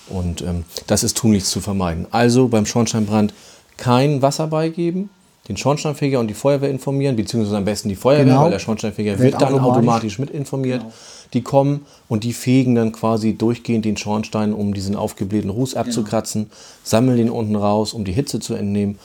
Und 0.09 0.43
ähm, 0.43 0.65
das 0.87 1.03
ist 1.03 1.17
tunlichst 1.17 1.51
zu 1.51 1.61
vermeiden. 1.61 2.07
Also 2.11 2.49
beim 2.49 2.67
Schornsteinbrand 2.67 3.35
kein 3.77 4.23
Wasser 4.23 4.47
beigeben, 4.47 5.11
den 5.49 5.57
Schornsteinfeger 5.57 6.19
und 6.19 6.27
die 6.29 6.35
Feuerwehr 6.35 6.71
informieren, 6.71 7.15
beziehungsweise 7.17 7.57
am 7.57 7.65
besten 7.65 7.89
die 7.89 7.95
Feuerwehr, 7.97 8.25
Genau. 8.25 8.45
weil 8.45 8.51
der 8.51 8.59
Schornsteinfeger 8.59 9.13
Wird 9.13 9.21
wird 9.21 9.35
dann 9.35 9.55
automatisch. 9.55 9.77
automatisch 9.77 10.19
mit 10.19 10.31
informiert. 10.31 10.83
Die 11.33 11.43
kommen 11.43 11.87
und 12.09 12.25
die 12.25 12.33
fegen 12.33 12.75
dann 12.75 12.93
quasi 12.93 13.35
durchgehend 13.35 13.85
den 13.85 13.97
Schornstein, 13.97 14.53
um 14.53 14.75
diesen 14.75 14.97
aufgeblähten 14.97 15.51
Ruß 15.51 15.75
abzukratzen, 15.75 16.51
sammeln 16.83 17.17
den 17.17 17.31
unten 17.31 17.55
raus, 17.57 17.93
um 17.93 18.05
die 18.05 18.13
Hitze 18.13 18.41
zu 18.41 18.55
entnehmen 18.55 18.99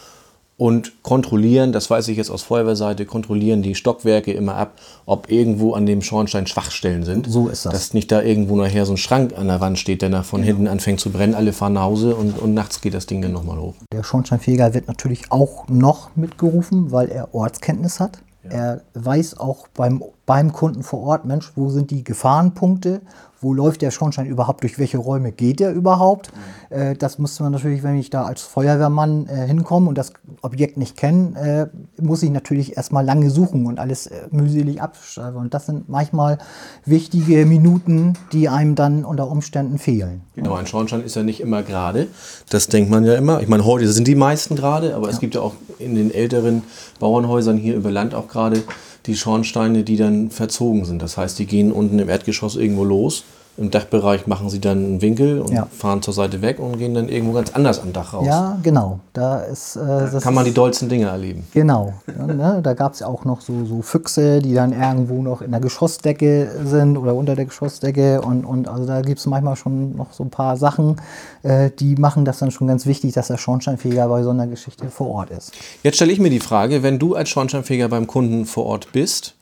und 0.62 1.02
kontrollieren, 1.02 1.72
das 1.72 1.90
weiß 1.90 2.08
ich 2.10 2.18
jetzt 2.18 2.30
aus 2.30 2.44
Feuerwehrseite, 2.44 3.08
kontrollieren 3.08 3.64
die 3.64 3.74
Stockwerke 3.74 4.32
immer 4.32 4.58
ab, 4.58 4.74
ob 5.08 5.32
irgendwo 5.32 5.74
an 5.74 5.88
dem 5.88 6.04
Schornstein 6.04 6.46
Schwachstellen 6.46 7.04
sind. 7.04 7.26
So 7.28 7.48
ist 7.48 7.66
das. 7.66 7.74
Dass 7.74 7.94
nicht 7.96 8.12
da 8.12 8.22
irgendwo 8.22 8.56
nachher 8.56 8.86
so 8.86 8.94
ein 8.94 8.98
Schrank 8.98 9.36
an 9.36 9.48
der 9.48 9.60
Wand 9.60 9.80
steht, 9.80 10.04
der 10.04 10.10
nach 10.10 10.24
von 10.24 10.44
hinten 10.44 10.68
anfängt 10.68 11.00
zu 11.00 11.10
brennen, 11.10 11.34
alle 11.34 11.52
fahren 11.52 11.74
nach 11.74 11.82
Hause 11.82 12.16
und, 12.16 12.38
und 12.38 12.54
nachts 12.54 12.80
geht 12.80 12.94
das 12.94 13.08
Ding 13.08 13.24
dann 13.24 13.32
nochmal 13.32 13.58
hoch. 13.58 13.74
Der 13.92 14.04
Schornsteinfeger 14.04 14.76
wird 14.76 14.88
natürlich 14.88 15.32
auch 15.32 15.68
noch 15.68 16.16
mitgerufen, 16.16 16.92
weil 16.92 17.10
er 17.10 17.34
Ortskenntnis 17.34 18.00
hat. 18.00 18.20
Er 18.44 18.82
weiß 18.94 19.40
auch 19.40 19.68
beim 19.70 20.04
beim 20.32 20.54
Kunden 20.54 20.84
vor 20.84 21.02
Ort, 21.02 21.26
Mensch, 21.26 21.52
wo 21.56 21.70
sind 21.70 21.92
die 21.92 22.04
Gefahrenpunkte? 22.04 23.02
Wo 23.42 23.56
läuft 23.56 23.82
der 23.82 23.90
Schornstein 23.90 24.28
überhaupt? 24.28 24.62
Durch 24.62 24.78
welche 24.78 25.00
Räume 25.00 25.32
geht 25.32 25.60
der 25.60 25.74
überhaupt? 25.74 26.32
Äh, 26.70 26.96
das 26.96 27.18
müsste 27.18 27.42
man 27.42 27.52
natürlich, 27.52 27.82
wenn 27.82 27.98
ich 27.98 28.12
da 28.12 28.24
als 28.24 28.44
Feuerwehrmann 28.44 29.28
äh, 29.28 29.48
hinkomme 29.48 29.90
und 29.90 29.98
das 29.98 30.14
Objekt 30.44 30.78
nicht 30.78 30.96
kenne, 30.96 31.70
äh, 31.98 32.02
muss 32.02 32.22
ich 32.22 32.30
natürlich 32.30 32.78
erstmal 32.78 33.04
lange 33.04 33.32
suchen 33.32 33.66
und 33.66 33.80
alles 33.80 34.06
äh, 34.06 34.28
mühselig 34.30 34.80
abschreiben. 34.80 35.40
Und 35.40 35.56
das 35.56 35.66
sind 35.66 35.90
manchmal 35.90 36.38
wichtige 36.86 37.48
Minuten, 37.48 38.14
die 38.32 38.48
einem 38.48 38.76
dann 38.76 39.04
unter 39.06 39.28
Umständen 39.28 39.80
fehlen. 39.80 40.22
Genau, 40.36 40.54
ein 40.54 40.68
Schornstein 40.68 41.04
ist 41.04 41.16
ja 41.16 41.24
nicht 41.24 41.42
immer 41.42 41.64
gerade. 41.64 42.08
Das 42.50 42.68
denkt 42.68 42.92
man 42.92 43.06
ja 43.06 43.16
immer. 43.16 43.42
Ich 43.42 43.48
meine, 43.48 43.66
heute 43.66 43.92
sind 43.92 44.08
die 44.08 44.16
meisten 44.16 44.56
gerade, 44.56 44.96
aber 44.96 45.10
es 45.10 45.20
gibt 45.20 45.34
ja 45.34 45.42
auch 45.42 45.54
in 45.80 45.96
den 45.96 46.14
älteren 46.14 46.62
Bauernhäusern 47.00 47.58
hier 47.58 47.76
über 47.76 47.90
Land 47.90 48.14
auch 48.14 48.28
gerade 48.28 48.62
die 49.06 49.16
Schornsteine, 49.16 49.84
die 49.84 49.98
dann 49.98 50.30
verzogen 50.30 50.86
sind. 50.86 51.02
Das 51.02 51.18
heißt, 51.18 51.40
die 51.40 51.46
gehen 51.46 51.72
unten 51.72 52.00
im 52.00 52.10
Erdgeschoss 52.10 52.56
irgendwo 52.56 52.84
los. 52.84 53.24
Im 53.58 53.70
Dachbereich 53.70 54.28
machen 54.28 54.50
sie 54.50 54.62
dann 54.62 54.78
einen 54.78 55.02
Winkel 55.02 55.42
und 55.42 55.52
Ja. 55.52 55.68
fahren 55.70 56.02
zur 56.02 56.14
Seite 56.14 56.42
weg 56.42 56.58
und 56.60 56.78
gehen 56.78 56.94
dann 56.94 57.10
irgendwo 57.10 57.34
ganz 57.34 57.52
anders 57.52 57.82
am 57.82 57.92
Dach 57.92 58.14
raus. 58.14 58.26
Ja, 58.26 58.58
genau. 58.64 59.00
Da 59.12 59.40
ist 59.42 59.76
äh, 59.76 59.80
das 59.86 60.24
Kann 60.24 60.34
man 60.34 60.46
die 60.46 60.54
dollsten 60.54 60.88
Dinge 60.88 61.08
erleben. 61.08 61.46
Genau. 61.54 61.94
Ne? 62.08 62.62
Da 62.64 62.74
gab 62.74 62.94
es 62.94 63.00
ja 63.02 63.08
auch 63.08 63.26
noch 63.26 63.42
so, 63.42 63.66
so 63.66 63.82
Füchse, 63.82 64.40
die 64.40 64.54
dann 64.54 64.72
irgendwo 64.72 65.22
noch 65.22 65.42
in 65.42 65.52
der 65.52 65.60
Geschossdecke 65.60 66.50
sind 66.64 66.98
oder 66.98 67.14
unter 67.14 67.36
der 67.36 67.46
Geschossdecke. 67.46 68.22
Und, 68.22 68.46
und 68.46 68.70
also 68.70 68.86
da 68.86 69.02
gibt 69.02 69.20
es 69.20 69.26
manchmal 69.26 69.58
schon 69.58 69.98
noch 69.98 70.14
so 70.14 70.24
ein 70.24 70.30
paar 70.30 70.56
Sachen, 70.56 70.96
äh, 71.44 71.70
die 71.78 71.96
machen 71.96 72.24
das 72.24 72.40
dann 72.40 72.52
schon 72.52 72.68
ganz 72.68 72.86
wichtig, 72.86 73.14
dass 73.14 73.28
der 73.28 73.38
Schornsteinfeger 73.38 74.08
bei 74.08 74.24
so 74.24 74.30
einer 74.30 74.48
Geschichte 74.48 74.90
vor 74.90 75.10
Ort 75.10 75.30
ist. 75.32 75.52
Jetzt 75.84 75.96
stelle 75.96 76.14
ich 76.14 76.20
mir 76.20 76.30
die 76.30 76.40
Frage, 76.40 76.84
wenn 76.84 77.00
du 77.00 77.16
als 77.16 77.28
Schornsteinfeger 77.30 77.90
beim 77.90 78.08
Kunden 78.08 78.46
vor 78.46 78.66
Ort 78.66 78.94
bist 78.94 79.36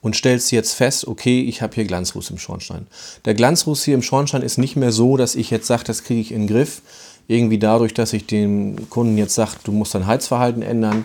und 0.00 0.16
stellst 0.16 0.52
jetzt 0.52 0.74
fest, 0.74 1.06
okay, 1.06 1.42
ich 1.42 1.60
habe 1.60 1.74
hier 1.74 1.84
Glanzruß 1.84 2.30
im 2.30 2.38
Schornstein. 2.38 2.86
Der 3.24 3.34
Glanzruß 3.34 3.84
hier 3.84 3.94
im 3.94 4.02
Schornstein 4.02 4.42
ist 4.42 4.58
nicht 4.58 4.76
mehr 4.76 4.92
so, 4.92 5.16
dass 5.16 5.34
ich 5.34 5.50
jetzt 5.50 5.66
sage, 5.66 5.84
das 5.84 6.04
kriege 6.04 6.20
ich 6.20 6.32
in 6.32 6.42
den 6.42 6.48
Griff. 6.48 6.82
Irgendwie 7.26 7.58
dadurch, 7.58 7.94
dass 7.94 8.12
ich 8.12 8.26
dem 8.26 8.88
Kunden 8.90 9.18
jetzt 9.18 9.34
sage, 9.34 9.52
du 9.64 9.72
musst 9.72 9.94
dein 9.94 10.06
Heizverhalten 10.06 10.62
ändern. 10.62 11.04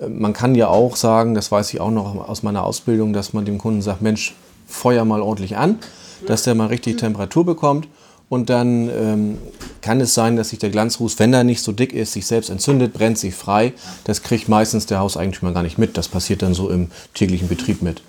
Äh, 0.00 0.08
Man 0.08 0.32
kann 0.32 0.54
ja 0.54 0.68
auch 0.68 0.96
sagen, 0.96 1.34
das 1.34 1.50
weiß 1.50 1.72
ich 1.72 1.80
auch 1.80 1.90
noch 1.90 2.28
aus 2.28 2.42
meiner 2.42 2.64
Ausbildung, 2.64 3.12
dass 3.12 3.32
man 3.32 3.44
dem 3.44 3.58
Kunden 3.58 3.80
sagt, 3.80 4.02
Mensch, 4.02 4.34
feuer 4.66 5.04
mal 5.04 5.22
ordentlich 5.22 5.56
an, 5.56 5.78
dass 6.26 6.42
der 6.42 6.54
mal 6.54 6.66
richtig 6.66 6.96
Temperatur 6.96 7.44
bekommt. 7.46 7.88
Und 8.28 8.48
dann 8.48 8.88
ähm, 8.88 9.38
kann 9.82 10.00
es 10.00 10.14
sein, 10.14 10.36
dass 10.36 10.48
sich 10.48 10.58
der 10.58 10.70
Glanzruß, 10.70 11.18
wenn 11.18 11.34
er 11.34 11.44
nicht 11.44 11.62
so 11.62 11.70
dick 11.70 11.92
ist, 11.92 12.14
sich 12.14 12.24
selbst 12.24 12.48
entzündet, 12.48 12.94
brennt 12.94 13.18
sich 13.18 13.34
frei. 13.34 13.74
Das 14.04 14.22
kriegt 14.22 14.48
meistens 14.48 14.86
der 14.86 15.00
Hauseigentümer 15.00 15.52
gar 15.52 15.62
nicht 15.62 15.76
mit. 15.76 15.98
Das 15.98 16.08
passiert 16.08 16.40
dann 16.40 16.54
so 16.54 16.70
im 16.70 16.90
täglichen 17.12 17.46
Betrieb 17.46 17.82
mit. 17.82 18.02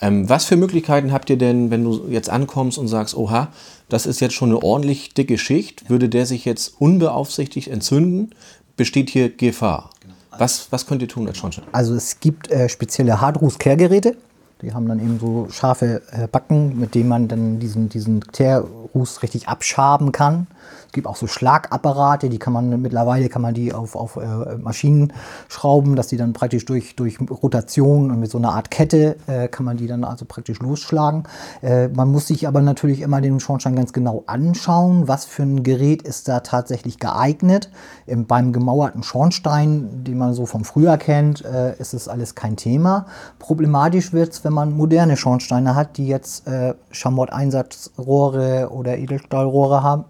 Ähm, 0.00 0.28
was 0.28 0.44
für 0.44 0.56
Möglichkeiten 0.56 1.12
habt 1.12 1.30
ihr 1.30 1.38
denn, 1.38 1.70
wenn 1.70 1.84
du 1.84 2.08
jetzt 2.08 2.28
ankommst 2.30 2.78
und 2.78 2.88
sagst, 2.88 3.16
oha, 3.16 3.48
das 3.88 4.06
ist 4.06 4.20
jetzt 4.20 4.34
schon 4.34 4.50
eine 4.50 4.62
ordentlich 4.62 5.14
dicke 5.14 5.38
Schicht, 5.38 5.88
würde 5.88 6.08
der 6.08 6.26
sich 6.26 6.44
jetzt 6.44 6.74
unbeaufsichtigt 6.80 7.68
entzünden? 7.68 8.30
Besteht 8.76 9.10
hier 9.10 9.28
Gefahr? 9.28 9.90
Was, 10.36 10.68
was 10.70 10.86
könnt 10.86 11.02
ihr 11.02 11.08
tun 11.08 11.28
als 11.28 11.38
Schornstein? 11.38 11.64
Also 11.72 11.94
es 11.94 12.18
gibt 12.18 12.50
äh, 12.50 12.68
spezielle 12.68 13.20
Hardruß-Kehrgeräte. 13.20 14.16
Die 14.62 14.72
haben 14.72 14.88
dann 14.88 14.98
eben 14.98 15.18
so 15.20 15.48
scharfe 15.50 16.02
äh, 16.10 16.26
Backen, 16.26 16.78
mit 16.78 16.94
denen 16.94 17.08
man 17.08 17.28
dann 17.28 17.60
diesen, 17.60 17.88
diesen 17.88 18.20
Kehrruß 18.20 19.22
richtig 19.22 19.48
abschaben 19.48 20.10
kann. 20.10 20.46
Es 20.86 20.92
gibt 20.92 21.06
auch 21.06 21.16
so 21.16 21.26
Schlagapparate, 21.26 22.28
die 22.28 22.38
kann 22.38 22.52
man 22.52 22.80
mittlerweile 22.80 23.28
kann 23.28 23.42
man 23.42 23.54
die 23.54 23.72
auf, 23.72 23.96
auf 23.96 24.16
äh, 24.16 24.56
Maschinen 24.56 25.12
schrauben, 25.48 25.96
dass 25.96 26.08
die 26.08 26.16
dann 26.16 26.32
praktisch 26.32 26.64
durch, 26.64 26.96
durch 26.96 27.18
Rotation 27.20 28.10
und 28.10 28.20
mit 28.20 28.30
so 28.30 28.38
einer 28.38 28.54
Art 28.54 28.70
Kette 28.70 29.16
äh, 29.26 29.48
kann 29.48 29.64
man 29.64 29.76
die 29.76 29.86
dann 29.86 30.04
also 30.04 30.24
praktisch 30.24 30.60
losschlagen. 30.60 31.24
Äh, 31.62 31.88
man 31.88 32.10
muss 32.10 32.26
sich 32.26 32.46
aber 32.46 32.62
natürlich 32.62 33.00
immer 33.00 33.20
den 33.20 33.40
Schornstein 33.40 33.76
ganz 33.76 33.92
genau 33.92 34.24
anschauen, 34.26 35.08
was 35.08 35.24
für 35.24 35.42
ein 35.42 35.62
Gerät 35.62 36.02
ist 36.02 36.28
da 36.28 36.40
tatsächlich 36.40 36.98
geeignet. 36.98 37.70
Im, 38.06 38.26
beim 38.26 38.52
gemauerten 38.52 39.02
Schornstein, 39.02 40.04
den 40.04 40.18
man 40.18 40.34
so 40.34 40.46
vom 40.46 40.64
Frühjahr 40.64 40.98
kennt, 40.98 41.44
äh, 41.44 41.76
ist 41.78 41.94
es 41.94 42.08
alles 42.08 42.34
kein 42.34 42.56
Thema. 42.56 43.06
Problematisch 43.38 44.12
wird 44.12 44.32
es, 44.32 44.44
wenn 44.44 44.52
man 44.52 44.76
moderne 44.76 45.16
Schornsteine 45.16 45.74
hat, 45.74 45.96
die 45.96 46.06
jetzt 46.06 46.46
äh, 46.46 46.74
Schamott-Einsatzrohre 46.90 48.70
oder 48.70 48.96
Edelstahlrohre 48.98 49.82
haben. 49.82 50.04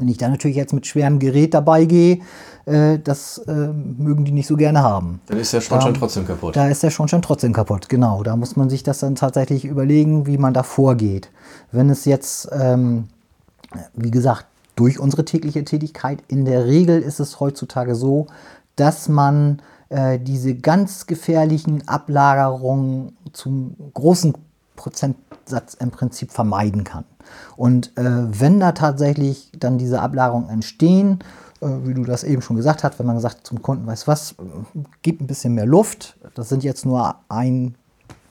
Wenn 0.00 0.08
ich 0.08 0.16
da 0.16 0.28
natürlich 0.28 0.56
jetzt 0.56 0.72
mit 0.72 0.86
schwerem 0.86 1.18
Gerät 1.18 1.52
dabei 1.54 1.84
gehe, 1.84 2.20
äh, 2.64 2.98
das 2.98 3.38
äh, 3.46 3.52
mögen 3.68 4.24
die 4.24 4.32
nicht 4.32 4.46
so 4.46 4.56
gerne 4.56 4.82
haben. 4.82 5.20
Dann 5.26 5.38
ist 5.38 5.52
der 5.52 5.60
Schornstein 5.60 5.92
Da- 5.94 5.98
trotzdem 6.00 6.26
kaputt. 6.26 6.56
Da 6.56 6.68
ist 6.68 6.82
der 6.82 6.90
Schornstein 6.90 7.20
trotzdem 7.22 7.52
kaputt, 7.52 7.88
genau. 7.88 8.22
Da 8.22 8.34
muss 8.36 8.56
man 8.56 8.70
sich 8.70 8.82
das 8.82 9.00
dann 9.00 9.14
tatsächlich 9.14 9.64
überlegen, 9.66 10.26
wie 10.26 10.38
man 10.38 10.54
da 10.54 10.62
vorgeht. 10.62 11.30
Wenn 11.70 11.90
es 11.90 12.06
jetzt, 12.06 12.48
ähm, 12.52 13.08
wie 13.94 14.10
gesagt, 14.10 14.46
durch 14.74 14.98
unsere 14.98 15.24
tägliche 15.26 15.64
Tätigkeit, 15.64 16.22
in 16.28 16.46
der 16.46 16.64
Regel 16.66 17.02
ist 17.02 17.20
es 17.20 17.38
heutzutage 17.38 17.94
so, 17.94 18.26
dass 18.76 19.08
man 19.10 19.60
äh, 19.90 20.18
diese 20.18 20.54
ganz 20.54 21.06
gefährlichen 21.06 21.86
Ablagerungen 21.86 23.16
zum 23.32 23.76
großen 23.92 24.32
Prozentsatz 24.80 25.74
im 25.74 25.90
Prinzip 25.90 26.32
vermeiden 26.32 26.84
kann. 26.84 27.04
Und 27.56 27.96
äh, 27.98 28.02
wenn 28.04 28.60
da 28.60 28.72
tatsächlich 28.72 29.52
dann 29.58 29.76
diese 29.76 30.00
Ablagerungen 30.00 30.48
entstehen, 30.48 31.18
äh, 31.60 31.66
wie 31.84 31.92
du 31.92 32.04
das 32.04 32.24
eben 32.24 32.40
schon 32.40 32.56
gesagt 32.56 32.82
hast, 32.82 32.98
wenn 32.98 33.06
man 33.06 33.16
gesagt 33.16 33.46
zum 33.46 33.60
Kunden, 33.60 33.86
weiß 33.86 34.08
was, 34.08 34.34
gib 35.02 35.20
ein 35.20 35.26
bisschen 35.26 35.54
mehr 35.54 35.66
Luft, 35.66 36.16
das 36.34 36.48
sind 36.48 36.64
jetzt 36.64 36.86
nur 36.86 37.16
ein 37.28 37.74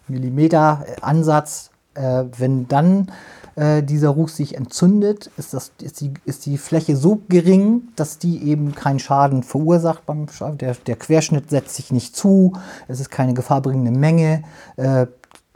Millimeter 0.08 0.84
äh, 0.88 1.02
Ansatz, 1.02 1.70
äh, 1.94 2.26
wenn 2.38 2.68
dann 2.68 3.12
äh, 3.56 3.84
dieser 3.84 4.10
Ruß 4.10 4.36
sich 4.36 4.58
entzündet, 4.58 5.30
ist, 5.38 5.54
das, 5.54 5.72
ist, 5.82 6.02
die, 6.02 6.14
ist 6.26 6.48
die 6.48 6.58
Fläche 6.58 6.96
so 6.96 7.22
gering, 7.30 7.90
dass 7.96 8.18
die 8.18 8.44
eben 8.44 8.74
keinen 8.74 9.00
Schaden 9.00 9.44
verursacht 9.44 10.08
beim 10.08 10.28
Schaden. 10.30 10.58
Der, 10.58 10.74
der 10.74 10.96
Querschnitt 10.96 11.52
setzt 11.52 11.76
sich 11.76 11.92
nicht 11.92 12.16
zu, 12.16 12.54
es 12.88 13.00
ist 13.00 13.12
keine 13.12 13.36
gefahrbringende 13.36 13.92
Menge. 13.92 14.44
Äh, 14.78 15.06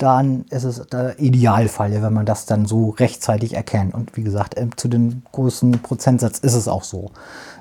dann 0.04 0.44
ist 0.50 0.66
es 0.66 0.86
der 0.88 1.18
Idealfall, 1.18 1.94
wenn 2.02 2.12
man 2.12 2.26
das 2.26 2.46
dann 2.46 2.66
so 2.66 2.90
rechtzeitig 2.90 3.54
erkennt. 3.54 3.94
Und 3.94 4.18
wie 4.18 4.24
gesagt, 4.24 4.56
ähm, 4.58 4.76
zu 4.76 4.90
dem 4.90 5.22
großen 5.32 5.72
Prozentsatz 5.82 6.40
ist 6.40 6.56
es 6.56 6.68
auch 6.68 6.84
so. 6.84 7.12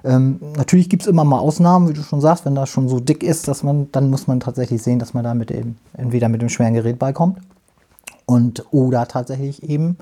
Ähm, 0.02 0.40
natürlich 0.56 0.88
gibt 0.88 1.02
es 1.02 1.08
immer 1.08 1.22
mal 1.22 1.38
Ausnahmen, 1.38 1.88
wie 1.88 1.92
du 1.92 2.02
schon 2.02 2.20
sagst, 2.20 2.44
wenn 2.44 2.56
das 2.56 2.68
schon 2.68 2.88
so 2.88 2.98
dick 2.98 3.22
ist, 3.22 3.46
dass 3.46 3.62
man, 3.62 3.92
dann 3.92 4.10
muss 4.10 4.26
man 4.26 4.40
tatsächlich 4.40 4.82
sehen, 4.82 4.98
dass 4.98 5.14
man 5.14 5.22
da 5.22 5.34
mit 5.34 5.50
dem, 5.50 5.76
entweder 5.96 6.28
mit 6.28 6.42
dem 6.42 6.48
schweren 6.48 6.74
Gerät 6.74 6.98
beikommt 6.98 7.38
und 8.26 8.66
oder 8.72 9.06
tatsächlich 9.06 9.62
eben, 9.62 9.96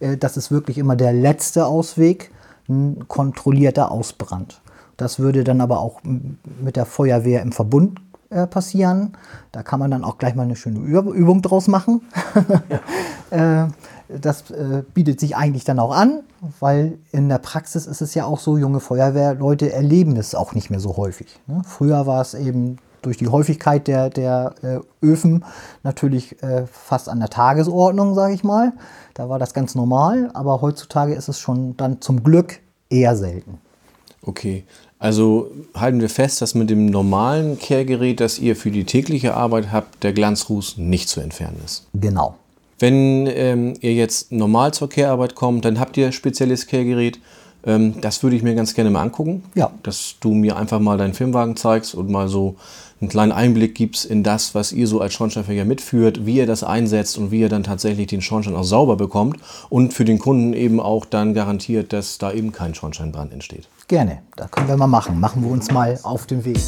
äh, 0.00 0.16
das 0.16 0.36
ist 0.36 0.50
wirklich 0.50 0.78
immer 0.78 0.96
der 0.96 1.12
letzte 1.12 1.66
Ausweg, 1.66 2.32
ein 2.68 3.06
kontrollierter 3.06 3.92
Ausbrand. 3.92 4.60
Das 4.96 5.20
würde 5.20 5.44
dann 5.44 5.60
aber 5.60 5.78
auch 5.78 6.00
mit 6.02 6.74
der 6.74 6.86
Feuerwehr 6.86 7.40
im 7.42 7.52
Verbund 7.52 8.00
äh, 8.34 8.46
passieren. 8.46 9.16
Da 9.52 9.62
kann 9.62 9.78
man 9.78 9.90
dann 9.90 10.04
auch 10.04 10.18
gleich 10.18 10.34
mal 10.34 10.42
eine 10.42 10.56
schöne 10.56 10.80
Üb 10.80 11.06
Übung 11.14 11.40
draus 11.40 11.68
machen. 11.68 12.02
äh, 13.30 13.66
das 14.08 14.50
äh, 14.50 14.82
bietet 14.92 15.20
sich 15.20 15.36
eigentlich 15.36 15.64
dann 15.64 15.78
auch 15.78 15.94
an, 15.94 16.20
weil 16.60 16.98
in 17.12 17.28
der 17.28 17.38
Praxis 17.38 17.86
ist 17.86 18.02
es 18.02 18.14
ja 18.14 18.26
auch 18.26 18.38
so, 18.38 18.58
junge 18.58 18.80
Feuerwehrleute 18.80 19.72
erleben 19.72 20.16
es 20.16 20.34
auch 20.34 20.54
nicht 20.54 20.70
mehr 20.70 20.80
so 20.80 20.96
häufig. 20.96 21.40
Ne? 21.46 21.62
Früher 21.64 22.06
war 22.06 22.20
es 22.20 22.34
eben 22.34 22.78
durch 23.02 23.16
die 23.16 23.28
Häufigkeit 23.28 23.86
der, 23.86 24.10
der 24.10 24.54
äh, 24.62 24.80
Öfen 25.04 25.44
natürlich 25.82 26.42
äh, 26.42 26.66
fast 26.66 27.08
an 27.08 27.20
der 27.20 27.28
Tagesordnung, 27.30 28.14
sage 28.14 28.34
ich 28.34 28.44
mal. 28.44 28.72
Da 29.14 29.28
war 29.28 29.38
das 29.38 29.54
ganz 29.54 29.74
normal, 29.74 30.30
aber 30.34 30.60
heutzutage 30.60 31.14
ist 31.14 31.28
es 31.28 31.38
schon 31.38 31.76
dann 31.76 32.00
zum 32.00 32.22
Glück 32.22 32.60
eher 32.90 33.16
selten. 33.16 33.58
Okay, 34.22 34.64
also 35.04 35.50
halten 35.74 36.00
wir 36.00 36.08
fest, 36.08 36.40
dass 36.40 36.54
mit 36.54 36.70
dem 36.70 36.86
normalen 36.86 37.58
Kehrgerät, 37.58 38.20
das 38.20 38.38
ihr 38.38 38.56
für 38.56 38.70
die 38.70 38.84
tägliche 38.84 39.34
Arbeit 39.34 39.70
habt, 39.70 40.02
der 40.02 40.14
Glanzruß 40.14 40.78
nicht 40.78 41.10
zu 41.10 41.20
entfernen 41.20 41.60
ist. 41.62 41.86
Genau. 41.92 42.36
Wenn 42.78 43.26
ähm, 43.26 43.74
ihr 43.82 43.92
jetzt 43.92 44.32
normal 44.32 44.72
zur 44.72 44.88
Kehrarbeit 44.88 45.34
kommt, 45.34 45.66
dann 45.66 45.78
habt 45.78 45.98
ihr 45.98 46.10
spezielles 46.10 46.66
Kehrgerät. 46.66 47.18
Ähm, 47.66 48.00
das 48.00 48.22
würde 48.22 48.36
ich 48.36 48.42
mir 48.42 48.54
ganz 48.54 48.74
gerne 48.74 48.90
mal 48.90 49.02
angucken. 49.02 49.42
Ja. 49.54 49.70
Dass 49.82 50.16
du 50.20 50.34
mir 50.34 50.56
einfach 50.56 50.80
mal 50.80 50.98
deinen 50.98 51.14
Firmenwagen 51.14 51.56
zeigst 51.56 51.94
und 51.94 52.10
mal 52.10 52.28
so 52.28 52.56
einen 53.00 53.10
kleinen 53.10 53.32
Einblick 53.32 53.74
gibst 53.74 54.04
in 54.04 54.22
das, 54.22 54.54
was 54.54 54.72
ihr 54.72 54.86
so 54.86 55.00
als 55.00 55.12
Schornsteinfeger 55.14 55.64
mitführt, 55.64 56.26
wie 56.26 56.36
ihr 56.36 56.46
das 56.46 56.64
einsetzt 56.64 57.18
und 57.18 57.30
wie 57.30 57.40
ihr 57.40 57.48
dann 57.48 57.62
tatsächlich 57.62 58.06
den 58.06 58.22
Schornstein 58.22 58.56
auch 58.56 58.64
sauber 58.64 58.96
bekommt 58.96 59.38
und 59.68 59.92
für 59.92 60.04
den 60.04 60.18
Kunden 60.18 60.52
eben 60.54 60.80
auch 60.80 61.04
dann 61.04 61.34
garantiert, 61.34 61.92
dass 61.92 62.18
da 62.18 62.32
eben 62.32 62.52
kein 62.52 62.74
Schornsteinbrand 62.74 63.32
entsteht. 63.32 63.68
Gerne. 63.88 64.22
Da 64.36 64.46
können 64.46 64.68
wir 64.68 64.76
mal 64.76 64.86
machen. 64.86 65.20
Machen 65.20 65.42
wir 65.42 65.50
uns 65.50 65.70
mal 65.70 65.98
auf 66.02 66.26
den 66.26 66.44
Weg. 66.44 66.58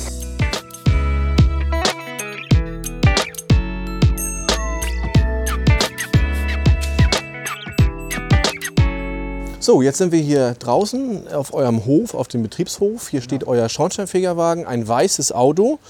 So, 9.67 9.83
jetzt 9.83 9.99
sind 9.99 10.13
wir 10.13 10.21
hier 10.21 10.55
draußen 10.55 11.27
auf 11.35 11.53
eurem 11.53 11.87
Hof, 11.87 12.15
auf 12.15 12.29
dem 12.29 12.45
Betriebshof. 12.45 13.09
Hier 13.09 13.21
steht 13.21 13.49
euer 13.49 13.69
Schornsteinfegerwagen, 13.69 14.65
ein 14.65 14.87
weißes 14.87 15.33
Auto 15.33 15.81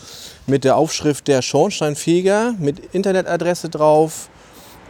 mit 0.46 0.64
der 0.64 0.78
Aufschrift 0.78 1.28
der 1.28 1.42
Schornsteinfeger 1.42 2.54
mit 2.58 2.94
Internetadresse 2.94 3.68
drauf. 3.68 4.30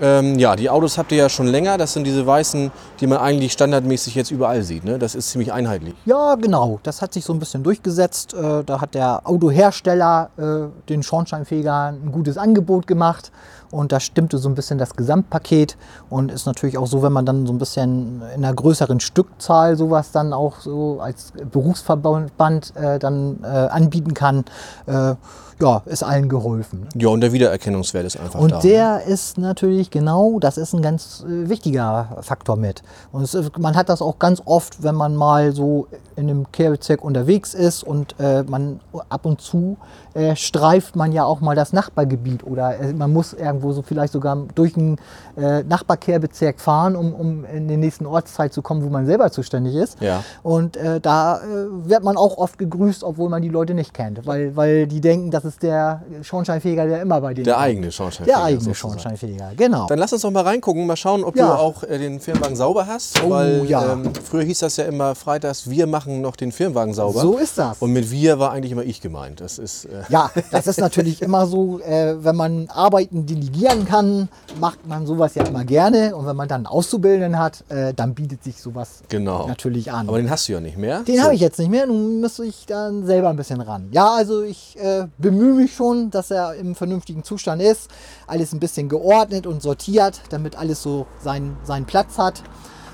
Ähm, 0.01 0.39
ja, 0.39 0.55
die 0.55 0.71
Autos 0.71 0.99
habt 0.99 1.11
ihr 1.11 1.19
ja 1.19 1.29
schon 1.29 1.49
länger. 1.49 1.79
Das 1.79 1.95
sind 1.95 2.05
diese 2.05 2.25
weißen, 2.27 2.71
die 3.01 3.09
man 3.09 3.19
eigentlich 3.19 3.55
standardmäßig 3.55 4.15
jetzt 4.15 4.31
überall 4.31 4.63
sieht. 4.63 4.85
Ne? 4.85 5.01
Das 5.01 5.17
ist 5.17 5.31
ziemlich 5.31 5.53
einheitlich. 5.53 5.95
Ja, 6.05 6.37
genau. 6.37 6.79
Das 6.85 7.03
hat 7.03 7.13
sich 7.13 7.25
so 7.25 7.33
ein 7.33 7.41
bisschen 7.41 7.65
durchgesetzt. 7.65 8.35
Äh, 8.35 8.63
Da 8.63 8.81
hat 8.81 8.95
der 8.95 9.23
Autohersteller 9.25 10.31
äh, 10.37 10.89
den 10.89 11.03
Schornsteinfeger 11.03 11.87
ein 11.87 12.13
gutes 12.13 12.39
Angebot 12.39 12.87
gemacht. 12.87 13.33
Und 13.71 13.93
da 13.93 14.01
stimmte 14.01 14.39
so 14.39 14.49
ein 14.49 14.55
bisschen 14.55 14.79
das 14.79 14.97
Gesamtpaket. 14.97 15.77
Und 16.11 16.31
ist 16.31 16.47
natürlich 16.47 16.79
auch 16.79 16.87
so, 16.87 17.03
wenn 17.03 17.13
man 17.13 17.27
dann 17.27 17.47
so 17.47 17.53
ein 17.53 17.59
bisschen 17.59 18.23
in 18.35 18.45
einer 18.45 18.55
größeren 18.55 19.01
Stückzahl 19.01 19.77
sowas 19.77 20.13
dann 20.13 20.33
auch 20.33 20.61
so 20.61 21.01
als 21.01 21.33
Berufsverband 21.51 22.77
äh, 22.77 22.99
dann 22.99 23.39
äh, 23.43 23.47
anbieten 23.47 24.15
kann, 24.15 24.45
äh, 24.87 25.15
ja, 25.61 25.83
ist 25.87 26.03
allen 26.03 26.29
geholfen. 26.29 26.81
ne? 26.81 26.89
Ja, 26.97 27.09
und 27.09 27.21
der 27.21 27.33
Wiedererkennungswert 27.33 28.05
ist 28.05 28.19
einfach 28.19 28.39
Und 28.39 28.53
da. 28.53 28.59
der 28.59 29.05
ist 29.05 29.39
natürlich 29.39 29.91
genau, 29.91 30.39
das 30.39 30.59
ist 30.59 30.75
ein 30.75 30.83
ganz 30.83 31.25
äh, 31.27 31.49
wichtiger 31.49 32.19
Faktor 32.21 32.57
mit. 32.57 32.83
Und 33.11 33.23
es, 33.23 33.37
man 33.59 33.75
hat 33.75 33.89
das 33.89 34.03
auch 34.03 34.19
ganz 34.19 34.43
oft, 34.45 34.83
wenn 34.83 34.95
man 34.95 35.17
mal 35.17 35.53
so 35.53 35.87
in 36.15 36.29
einem 36.29 36.53
Kehrbezirk 36.53 37.03
unterwegs 37.03 37.55
ist 37.55 37.85
und 37.85 38.15
äh, 38.19 38.43
man 38.43 38.81
ab 39.09 39.25
und 39.25 39.41
zu 39.41 39.79
äh, 40.15 40.37
streift 40.37 40.95
man 40.97 41.13
ja 41.13 41.25
auch 41.25 41.41
mal 41.41 41.57
das 41.57 41.73
Nachbargebiet 41.73 42.45
oder 42.45 42.75
man 42.95 43.13
muss 43.13 43.33
irgendwo 43.33 43.66
so 43.73 43.83
vielleicht 43.83 44.13
sogar 44.13 44.37
durch 44.55 44.77
einen 44.77 44.97
äh, 45.37 45.63
Nachbarkehrbezirk 45.63 46.61
fahren, 46.61 46.97
um, 46.97 47.13
um 47.15 47.45
in 47.45 47.69
den 47.69 47.81
nächsten 47.81 48.07
Ortsteil 48.07 48.51
zu 48.51 48.63
kommen, 48.63 48.85
wo 48.85 48.89
man 48.89 49.07
selber 49.07 49.31
zuständig 49.31 49.75
ist. 49.75 50.01
Ja. 50.01 50.23
Und 50.43 50.77
äh, 50.77 51.01
da 51.01 51.39
äh, 51.39 51.43
wird 51.89 52.03
man 52.05 52.17
auch 52.17 52.37
oft 52.39 52.59
gegrüßt, 52.59 53.05
obwohl 53.05 53.29
man 53.29 53.43
die 53.43 53.49
Leute 53.49 53.75
nicht 53.75 53.95
kennt, 53.95 54.27
weil, 54.27 54.57
weil 54.57 54.87
die 54.87 55.01
denken, 55.01 55.31
das 55.31 55.45
ist 55.45 55.63
der 55.63 56.03
Schornsteinfeger, 56.23 56.87
der 56.87 57.03
immer 57.03 57.21
bei 57.21 57.35
denen 57.35 57.45
Der 57.45 57.59
eigene 57.59 57.91
Schornsteinfeger. 57.93 58.37
Der 58.39 58.45
eigene. 58.45 58.75
Schornsteinfeger, 58.75 59.51
genau. 59.57 59.87
Dann 59.87 59.99
lass 59.99 60.13
uns 60.13 60.23
doch 60.23 60.31
mal 60.31 60.43
reingucken, 60.43 60.87
mal 60.87 60.97
schauen, 60.97 61.25
ob 61.25 61.37
Ja. 61.37 61.49
du 61.49 61.53
auch 61.59 61.83
äh, 61.83 61.99
den 61.99 62.21
Firmenwagen 62.21 62.57
sauber 62.57 62.87
hast. 62.87 63.23
Oh, 63.25 63.31
weil 63.31 63.65
ja. 63.67 63.93
ähm, 63.93 64.13
früher 64.15 64.43
hieß 64.43 64.61
das 64.61 64.77
ja 64.77 64.85
immer 64.85 65.15
freitags, 65.15 65.69
wir 65.71 65.87
machen 65.87 66.21
noch 66.21 66.37
den 66.37 66.53
Firmenwagen 66.53 66.95
sauber. 66.95 67.21
So 67.21 67.37
ist 67.39 67.59
das. 67.59 67.79
Und 67.81 67.93
mit 67.93 68.11
wir 68.11 68.39
war 68.39 68.53
eigentlich 68.53 68.73
immer 68.73 68.83
ich 68.85 69.01
gemeint. 69.01 69.41
Das 69.41 69.59
ist. 69.59 69.87
Äh, 69.87 70.03
Ja, 70.09 70.31
das 70.51 70.67
ist 70.67 70.81
natürlich 70.81 71.23
immer 71.23 71.47
so, 71.47 71.81
äh, 71.81 72.23
wenn 72.25 72.37
man 72.37 72.69
Arbeiten 72.69 73.27
delegieren 73.47 73.85
kann, 73.87 74.29
macht 74.61 74.87
man 74.87 75.07
sowas 75.07 75.35
ja 75.35 75.45
immer 75.45 75.65
gerne. 75.65 76.15
Und 76.17 76.27
wenn 76.27 76.37
man 76.37 76.49
dann 76.49 76.59
einen 76.61 76.67
Auszubildenden 76.67 77.39
hat, 77.39 77.65
äh, 77.69 77.95
dann 77.95 78.15
bietet 78.15 78.43
sich 78.45 78.61
sowas 78.61 79.03
Genau. 79.09 79.47
natürlich 79.47 79.93
an. 79.93 80.09
Aber 80.09 80.19
den 80.19 80.31
hast 80.31 80.49
du 80.49 80.53
ja 80.53 80.61
nicht 80.61 80.77
mehr. 80.77 81.01
Den 81.01 81.17
So. 81.17 81.23
habe 81.23 81.35
ich 81.35 81.41
jetzt 81.41 81.59
nicht 81.59 81.71
mehr, 81.71 81.87
nun 81.87 82.21
müsste 82.21 82.45
ich 82.45 82.67
dann 82.67 83.07
selber 83.07 83.29
ein 83.31 83.37
bisschen 83.37 83.61
ran. 83.61 83.89
Ja, 83.93 84.15
also 84.15 84.43
ich 84.43 84.77
äh, 84.81 85.07
bemühe 85.19 85.55
mich 85.55 85.75
schon, 85.75 86.11
dass 86.11 86.31
er 86.31 86.55
im 86.55 86.75
vernünftigen 86.75 87.23
Zustand 87.25 87.63
ist. 87.63 87.89
Alles 88.27 88.53
ein 88.53 88.61
bisschen 88.61 88.89
geordnet 88.89 89.47
und 89.47 89.63
sortiert, 89.63 90.21
damit 90.31 90.57
alles 90.57 90.83
so 90.83 91.07
seinen, 91.23 91.57
seinen 91.65 91.87
Platz 91.87 92.19
hat. 92.19 92.43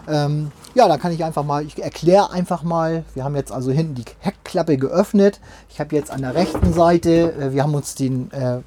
Ähm, 0.08 0.50
ja, 0.74 0.88
da 0.88 0.96
kann 0.96 1.12
ich 1.12 1.22
einfach 1.22 1.44
mal, 1.44 1.64
ich 1.64 1.82
erkläre 1.82 2.30
einfach 2.30 2.62
mal, 2.62 3.04
wir 3.14 3.24
haben 3.24 3.36
jetzt 3.36 3.52
also 3.52 3.70
hinten 3.70 3.94
die 3.94 4.04
Heckklappe 4.20 4.78
geöffnet. 4.78 5.38
Ich 5.68 5.80
habe 5.80 5.94
jetzt 5.94 6.10
an 6.10 6.22
der 6.22 6.34
rechten 6.34 6.72
Seite, 6.72 7.32
äh, 7.32 7.52
wir 7.52 7.62
haben 7.62 7.74
uns 7.74 7.94
den 7.94 8.30
äh, 8.32 8.60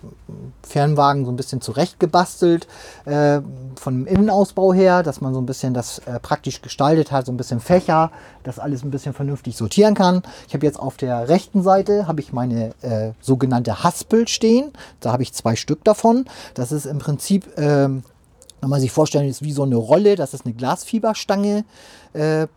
Fernwagen 0.62 1.26
so 1.26 1.32
ein 1.32 1.36
bisschen 1.36 1.62
zurechtgebastelt, 1.62 2.68
äh, 3.06 3.42
von 3.76 3.94
dem 3.94 4.06
Innenausbau 4.06 4.74
her, 4.74 5.04
dass 5.04 5.20
man 5.22 5.34
so 5.34 5.42
ein 5.42 5.46
bisschen 5.46 5.74
das 5.74 6.00
äh, 6.00 6.20
praktisch 6.20 6.62
gestaltet 6.62 7.12
hat, 7.12 7.26
so 7.26 7.32
ein 7.32 7.38
bisschen 7.38 7.60
Fächer, 7.60 8.12
das 8.44 8.60
alles 8.60 8.84
ein 8.84 8.92
bisschen 8.92 9.14
vernünftig 9.14 9.58
sortieren 9.58 9.96
kann. 9.96 10.22
Ich 10.48 10.54
habe 10.54 10.66
jetzt 10.66 10.80
auf 10.80 10.98
der 10.98 11.28
rechten 11.28 11.64
Seite 11.64 12.08
habe 12.08 12.22
ich 12.22 12.34
meine 12.34 12.74
äh, 12.82 13.12
sogenannte 13.20 13.84
Haspel 13.84 14.28
stehen. 14.28 14.72
Da 15.00 15.12
habe 15.12 15.24
ich 15.24 15.34
zwei 15.34 15.56
Stück 15.56 15.84
davon. 15.84 16.26
Das 16.54 16.72
ist 16.72 16.86
im 16.86 17.00
Prinzip 17.00 17.46
wenn 18.62 18.70
man 18.70 18.82
sich 18.82 18.92
vorstellen, 18.92 19.28
ist 19.28 19.44
wie 19.44 19.52
so 19.52 19.64
eine 19.64 19.76
Rolle, 19.76 20.16
das 20.16 20.34
ist 20.34 20.46
eine 20.46 20.54
Glasfieberstange, 20.54 21.66
äh, 22.14 22.48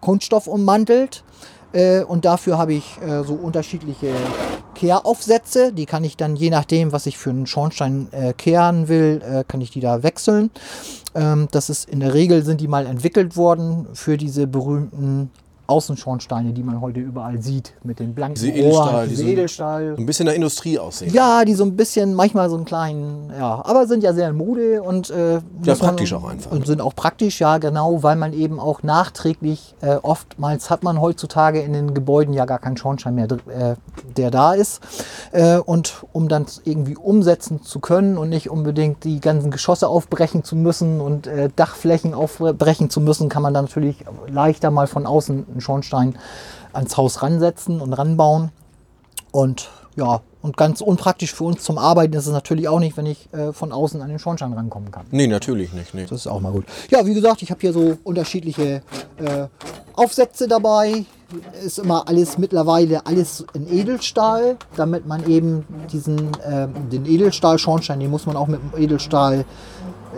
Kunststoff 0.00 0.46
ummantelt. 0.46 1.24
Äh, 1.72 2.02
und 2.02 2.24
dafür 2.24 2.58
habe 2.58 2.74
ich 2.74 3.00
äh, 3.00 3.22
so 3.22 3.34
unterschiedliche 3.34 4.12
Kehraufsätze. 4.74 5.72
Die 5.72 5.86
kann 5.86 6.04
ich 6.04 6.16
dann, 6.16 6.36
je 6.36 6.50
nachdem, 6.50 6.92
was 6.92 7.06
ich 7.06 7.18
für 7.18 7.30
einen 7.30 7.46
Schornstein 7.46 8.08
äh, 8.12 8.32
kehren 8.32 8.88
will, 8.88 9.22
äh, 9.24 9.44
kann 9.46 9.60
ich 9.60 9.70
die 9.70 9.80
da 9.80 10.02
wechseln. 10.02 10.50
Ähm, 11.14 11.48
das 11.50 11.70
ist 11.70 11.88
in 11.88 12.00
der 12.00 12.14
Regel 12.14 12.44
sind 12.44 12.60
die 12.60 12.68
mal 12.68 12.86
entwickelt 12.86 13.36
worden 13.36 13.86
für 13.92 14.16
diese 14.16 14.46
berühmten 14.46 15.30
Außenschornsteine, 15.70 16.52
die 16.52 16.62
man 16.62 16.80
heute 16.80 17.00
überall 17.00 17.40
sieht, 17.40 17.72
mit 17.84 17.98
den 18.00 18.14
blanken 18.14 18.34
Diese 18.34 18.50
Edelstahl, 18.50 19.04
die 19.04 19.10
diese 19.10 19.22
so- 19.22 19.28
Edelstahl. 19.28 19.94
So 19.96 20.02
ein 20.02 20.06
bisschen 20.06 20.26
der 20.26 20.34
Industrie 20.34 20.78
aussehen. 20.78 21.12
Ja, 21.14 21.44
die 21.44 21.54
so 21.54 21.64
ein 21.64 21.76
bisschen, 21.76 22.14
manchmal 22.14 22.50
so 22.50 22.56
einen 22.56 22.64
kleinen, 22.64 23.30
ja, 23.38 23.62
aber 23.64 23.86
sind 23.86 24.02
ja 24.02 24.12
sehr 24.12 24.28
in 24.30 24.36
Mode 24.36 24.82
und 24.82 25.10
äh, 25.10 25.34
Ja, 25.34 25.40
muss 25.58 25.66
man- 25.66 25.78
praktisch 25.78 26.12
auch 26.12 26.24
einfach. 26.24 26.50
Und 26.50 26.66
sind 26.66 26.80
auch 26.80 26.94
praktisch, 26.94 27.40
ja, 27.40 27.58
genau, 27.58 28.02
weil 28.02 28.16
man 28.16 28.32
eben 28.32 28.58
auch 28.60 28.82
nachträglich, 28.82 29.74
äh, 29.80 29.96
oftmals 30.02 30.70
hat 30.70 30.82
man 30.82 31.00
heutzutage 31.00 31.60
in 31.60 31.72
den 31.72 31.94
Gebäuden 31.94 32.34
ja 32.34 32.44
gar 32.44 32.58
keinen 32.58 32.76
Schornstein 32.76 33.14
mehr, 33.14 33.26
äh, 33.30 33.74
der 34.16 34.30
da 34.30 34.54
ist. 34.54 34.80
Äh, 35.32 35.58
und 35.58 36.04
um 36.12 36.28
dann 36.28 36.46
irgendwie 36.64 36.96
umsetzen 36.96 37.62
zu 37.62 37.80
können 37.80 38.18
und 38.18 38.28
nicht 38.28 38.50
unbedingt 38.50 39.04
die 39.04 39.20
ganzen 39.20 39.50
Geschosse 39.50 39.88
aufbrechen 39.88 40.42
zu 40.44 40.56
müssen 40.56 41.00
und 41.00 41.26
äh, 41.26 41.48
Dachflächen 41.54 42.14
aufbrechen 42.14 42.90
zu 42.90 43.00
müssen, 43.00 43.28
kann 43.28 43.42
man 43.42 43.54
dann 43.54 43.66
natürlich 43.66 44.04
leichter 44.28 44.70
mal 44.70 44.86
von 44.86 45.06
außen 45.06 45.46
einen 45.60 45.62
Schornstein 45.62 46.18
ans 46.72 46.96
Haus 46.96 47.22
ransetzen 47.22 47.80
und 47.80 47.92
ranbauen. 47.92 48.50
Und 49.32 49.68
ja, 49.96 50.20
und 50.42 50.56
ganz 50.56 50.80
unpraktisch 50.80 51.34
für 51.34 51.44
uns 51.44 51.62
zum 51.62 51.76
Arbeiten 51.76 52.14
ist 52.14 52.26
es 52.26 52.32
natürlich 52.32 52.68
auch 52.68 52.80
nicht, 52.80 52.96
wenn 52.96 53.06
ich 53.06 53.28
äh, 53.32 53.52
von 53.52 53.72
außen 53.72 54.00
an 54.00 54.08
den 54.08 54.18
Schornstein 54.18 54.52
rankommen 54.54 54.90
kann. 54.90 55.06
Nee, 55.10 55.26
natürlich 55.26 55.72
nicht. 55.72 55.94
Nee. 55.94 56.02
Das 56.08 56.12
ist 56.12 56.26
auch 56.26 56.40
mal 56.40 56.52
gut. 56.52 56.64
Ja, 56.90 57.04
wie 57.04 57.12
gesagt, 57.12 57.42
ich 57.42 57.50
habe 57.50 57.60
hier 57.60 57.72
so 57.72 57.98
unterschiedliche 58.04 58.82
äh, 59.18 59.46
Aufsätze 59.94 60.48
dabei. 60.48 61.04
Ist 61.64 61.78
immer 61.78 62.08
alles 62.08 62.38
mittlerweile 62.38 63.06
alles 63.06 63.44
in 63.52 63.70
Edelstahl, 63.72 64.56
damit 64.76 65.06
man 65.06 65.28
eben 65.28 65.64
diesen 65.92 66.32
ähm, 66.44 66.88
den 66.90 67.06
Edelstahl-Schornstein, 67.06 68.00
den 68.00 68.10
muss 68.10 68.26
man 68.26 68.36
auch 68.36 68.48
mit 68.48 68.60
dem 68.60 68.82
Edelstahl 68.82 69.44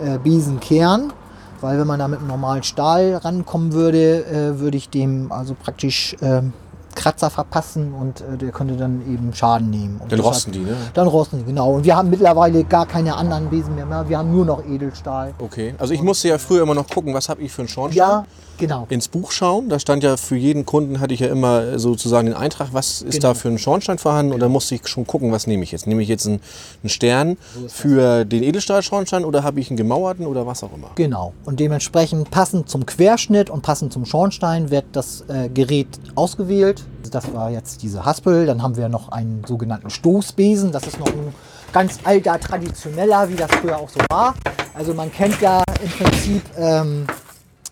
äh, 0.01 0.17
Besen 0.17 0.59
kehren. 0.59 1.13
Weil 1.63 1.79
wenn 1.79 1.87
man 1.87 1.97
da 1.97 2.09
mit 2.09 2.19
einem 2.19 2.27
normalen 2.27 2.61
Stahl 2.63 3.15
rankommen 3.15 3.71
würde, 3.71 4.25
äh, 4.25 4.59
würde 4.59 4.75
ich 4.75 4.89
dem 4.89 5.31
also 5.31 5.55
praktisch 5.55 6.13
ähm, 6.21 6.51
Kratzer 6.93 7.29
verpassen 7.29 7.93
und 7.93 8.19
äh, 8.19 8.37
der 8.37 8.51
könnte 8.51 8.75
dann 8.75 9.01
eben 9.07 9.33
Schaden 9.33 9.69
nehmen. 9.69 9.97
Und 10.03 10.11
Dann 10.11 10.19
rosten 10.19 10.51
die, 10.51 10.59
ne? 10.59 10.75
Dann 10.93 11.07
rosten 11.07 11.39
die, 11.39 11.45
genau. 11.45 11.75
Und 11.75 11.85
wir 11.85 11.95
haben 11.95 12.09
mittlerweile 12.09 12.65
gar 12.65 12.85
keine 12.85 13.15
anderen 13.15 13.49
Besen 13.49 13.75
mehr. 13.75 13.87
Wir 14.09 14.17
haben 14.17 14.31
nur 14.33 14.45
noch 14.45 14.65
Edelstahl. 14.65 15.33
Okay. 15.39 15.73
Also 15.77 15.93
ich 15.93 16.01
musste 16.01 16.27
ja 16.27 16.37
früher 16.37 16.63
immer 16.63 16.75
noch 16.75 16.87
gucken, 16.87 17.13
was 17.13 17.29
habe 17.29 17.41
ich 17.41 17.51
für 17.53 17.61
einen 17.61 17.69
Schornstein. 17.69 17.97
Ja, 17.97 18.25
genau. 18.57 18.85
Ins 18.89 19.07
Buch 19.07 19.31
schauen. 19.31 19.69
Da 19.69 19.79
stand 19.79 20.03
ja 20.03 20.17
für 20.17 20.35
jeden 20.35 20.65
Kunden 20.65 20.99
hatte 20.99 21.13
ich 21.13 21.19
ja 21.21 21.27
immer 21.27 21.79
sozusagen 21.79 22.27
den 22.27 22.35
Eintrag, 22.35 22.69
was 22.71 23.01
ist 23.01 23.15
Genau. 23.15 23.29
da 23.29 23.33
für 23.33 23.49
ein 23.49 23.57
Schornstein 23.57 23.97
vorhanden. 23.97 24.33
Und 24.33 24.39
da 24.39 24.49
musste 24.49 24.75
ich 24.75 24.87
schon 24.87 25.05
gucken, 25.07 25.31
was 25.31 25.47
nehme 25.47 25.63
ich 25.63 25.71
jetzt. 25.71 25.87
Nehme 25.87 26.01
ich 26.01 26.09
jetzt 26.09 26.25
einen, 26.27 26.39
einen 26.83 26.89
Stern 26.89 27.37
für 27.67 28.25
den 28.25 28.43
Edelstahlschornstein 28.43 29.25
oder 29.25 29.43
habe 29.43 29.59
ich 29.59 29.69
einen 29.69 29.77
gemauerten 29.77 30.25
oder 30.25 30.45
was 30.47 30.63
auch 30.63 30.73
immer. 30.73 30.91
Genau. 30.95 31.33
Und 31.45 31.59
dementsprechend 31.59 32.31
passend 32.31 32.69
zum 32.69 32.85
Querschnitt 32.85 33.49
und 33.49 33.61
passend 33.61 33.93
zum 33.93 34.05
Schornstein 34.05 34.71
wird 34.71 34.85
das 34.93 35.23
äh, 35.27 35.49
Gerät 35.49 35.87
ausgewählt. 36.15 36.83
Das 37.11 37.33
war 37.33 37.51
jetzt 37.51 37.83
diese 37.83 38.05
Haspel. 38.05 38.45
Dann 38.45 38.61
haben 38.63 38.77
wir 38.77 38.89
noch 38.89 39.09
einen 39.09 39.43
sogenannten 39.47 39.89
Stoßbesen. 39.89 40.71
Das 40.71 40.87
ist 40.87 40.99
noch 40.99 41.07
ein 41.07 41.33
ganz 41.73 41.99
alter, 42.03 42.39
traditioneller, 42.39 43.29
wie 43.29 43.35
das 43.35 43.51
früher 43.51 43.77
auch 43.77 43.89
so 43.89 43.99
war. 44.09 44.35
Also 44.73 44.93
man 44.93 45.11
kennt 45.11 45.39
ja 45.41 45.63
im 45.83 45.89
Prinzip, 45.89 46.41
ähm, 46.57 47.05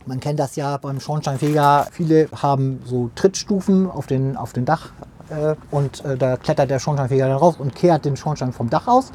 man 0.06 0.20
kennt 0.20 0.40
das 0.40 0.56
ja 0.56 0.78
beim 0.78 1.00
Schornsteinfeger. 1.00 1.88
Viele 1.92 2.28
haben 2.36 2.82
so 2.86 3.10
Trittstufen 3.16 3.90
auf 3.90 4.08
den, 4.08 4.38
auf 4.38 4.54
den 4.54 4.66
Dach 4.66 4.92
äh, 5.32 5.56
und 5.72 6.04
äh, 6.06 6.17
da 6.17 6.38
klettert 6.38 6.70
der 6.70 6.80
Schornsteinfeger 6.80 7.28
dann 7.28 7.38
raus 7.38 7.56
und 7.58 7.74
kehrt 7.74 8.06
den 8.06 8.15
Schornstein 8.15 8.54
vom 8.54 8.70
Dach 8.70 8.88
aus. 8.88 9.12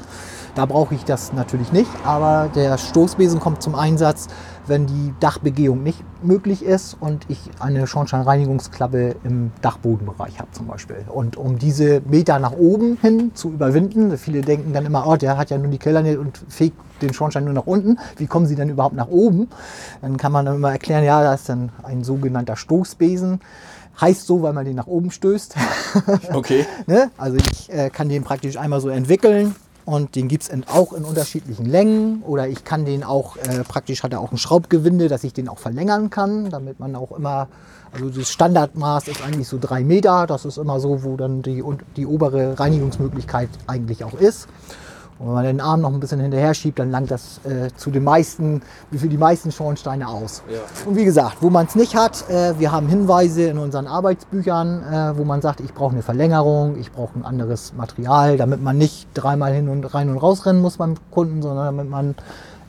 Da 0.55 0.65
brauche 0.65 0.95
ich 0.95 1.05
das 1.05 1.33
natürlich 1.33 1.71
nicht, 1.71 1.89
aber 2.03 2.49
der 2.53 2.77
Stoßbesen 2.77 3.39
kommt 3.39 3.61
zum 3.61 3.75
Einsatz, 3.75 4.27
wenn 4.65 4.87
die 4.87 5.13
Dachbegehung 5.19 5.83
nicht 5.83 6.03
möglich 6.23 6.63
ist 6.63 6.97
und 6.99 7.25
ich 7.29 7.39
eine 7.59 7.87
Schornsteinreinigungsklappe 7.87 9.15
im 9.23 9.51
Dachbodenbereich 9.61 10.39
habe 10.39 10.51
zum 10.51 10.67
Beispiel. 10.67 10.97
Und 11.07 11.37
um 11.37 11.57
diese 11.57 12.01
Meter 12.01 12.39
nach 12.39 12.53
oben 12.53 12.97
hin 13.01 13.31
zu 13.33 13.51
überwinden, 13.51 14.17
viele 14.17 14.41
denken 14.41 14.73
dann 14.73 14.85
immer, 14.85 15.07
oh, 15.07 15.15
der 15.15 15.37
hat 15.37 15.49
ja 15.51 15.57
nur 15.57 15.69
die 15.69 15.77
Kellernähe 15.77 16.19
und 16.19 16.37
fegt 16.49 16.77
den 17.01 17.13
Schornstein 17.13 17.45
nur 17.45 17.53
nach 17.53 17.67
unten. 17.67 17.99
Wie 18.17 18.27
kommen 18.27 18.47
sie 18.47 18.55
denn 18.55 18.69
überhaupt 18.69 18.95
nach 18.95 19.07
oben? 19.07 19.47
Dann 20.01 20.17
kann 20.17 20.31
man 20.31 20.45
dann 20.45 20.55
immer 20.55 20.71
erklären, 20.71 21.03
ja, 21.03 21.21
da 21.21 21.33
ist 21.33 21.47
dann 21.49 21.71
ein 21.83 22.03
sogenannter 22.03 22.55
Stoßbesen. 22.55 23.39
Heißt 23.99 24.27
so, 24.27 24.41
weil 24.41 24.53
man 24.53 24.65
den 24.65 24.75
nach 24.75 24.87
oben 24.87 25.11
stößt. 25.11 25.55
Okay. 26.31 26.65
Ne? 26.85 27.09
Also 27.17 27.37
ich 27.37 27.71
äh, 27.71 27.89
kann 27.89 28.09
den 28.09 28.23
praktisch 28.23 28.57
einmal 28.57 28.81
so 28.81 28.89
entwickeln 28.89 29.55
und 29.85 30.15
den 30.15 30.27
gibt 30.27 30.43
es 30.43 30.51
auch 30.67 30.93
in 30.93 31.03
unterschiedlichen 31.05 31.65
Längen 31.65 32.21
oder 32.23 32.47
ich 32.47 32.63
kann 32.63 32.85
den 32.85 33.03
auch, 33.03 33.37
äh, 33.37 33.63
praktisch 33.63 34.03
hat 34.03 34.11
er 34.11 34.19
auch 34.19 34.31
ein 34.31 34.37
Schraubgewinde, 34.37 35.07
dass 35.07 35.23
ich 35.23 35.33
den 35.33 35.47
auch 35.47 35.59
verlängern 35.59 36.09
kann, 36.09 36.49
damit 36.49 36.79
man 36.79 36.95
auch 36.95 37.11
immer, 37.17 37.47
also 37.93 38.09
das 38.09 38.29
Standardmaß 38.29 39.07
ist 39.07 39.23
eigentlich 39.23 39.47
so 39.47 39.57
drei 39.59 39.83
Meter, 39.83 40.27
das 40.27 40.45
ist 40.45 40.57
immer 40.57 40.79
so, 40.79 41.03
wo 41.03 41.15
dann 41.15 41.41
die, 41.41 41.63
die 41.95 42.05
obere 42.05 42.59
Reinigungsmöglichkeit 42.59 43.49
eigentlich 43.65 44.03
auch 44.03 44.13
ist. 44.13 44.47
Und 45.19 45.27
wenn 45.27 45.33
man 45.33 45.45
den 45.45 45.61
Arm 45.61 45.81
noch 45.81 45.93
ein 45.93 45.99
bisschen 45.99 46.19
hinterher 46.19 46.53
schiebt, 46.53 46.79
dann 46.79 46.91
langt 46.91 47.09
das 47.09 47.39
äh, 47.43 47.69
zu 47.75 47.89
den 47.89 48.03
meisten, 48.03 48.61
wie 48.91 48.99
für 48.99 49.07
die 49.07 49.17
meisten 49.17 49.51
Schornsteine 49.51 50.07
aus. 50.07 50.43
Ja. 50.49 50.59
Und 50.85 50.95
wie 50.95 51.05
gesagt, 51.05 51.37
wo 51.41 51.49
man 51.49 51.65
es 51.65 51.75
nicht 51.75 51.95
hat, 51.95 52.29
äh, 52.29 52.59
wir 52.59 52.71
haben 52.71 52.87
Hinweise 52.87 53.47
in 53.47 53.57
unseren 53.57 53.87
Arbeitsbüchern, 53.87 54.83
äh, 54.83 55.17
wo 55.17 55.23
man 55.23 55.41
sagt, 55.41 55.59
ich 55.59 55.73
brauche 55.73 55.93
eine 55.93 56.03
Verlängerung, 56.03 56.77
ich 56.77 56.91
brauche 56.91 57.17
ein 57.17 57.25
anderes 57.25 57.73
Material, 57.75 58.37
damit 58.37 58.61
man 58.61 58.77
nicht 58.77 59.07
dreimal 59.13 59.53
hin 59.53 59.69
und 59.69 59.83
rein 59.93 60.09
und 60.09 60.17
rausrennen 60.17 60.61
muss 60.61 60.77
beim 60.77 60.95
Kunden, 61.09 61.41
sondern 61.41 61.65
damit 61.65 61.89
man 61.89 62.15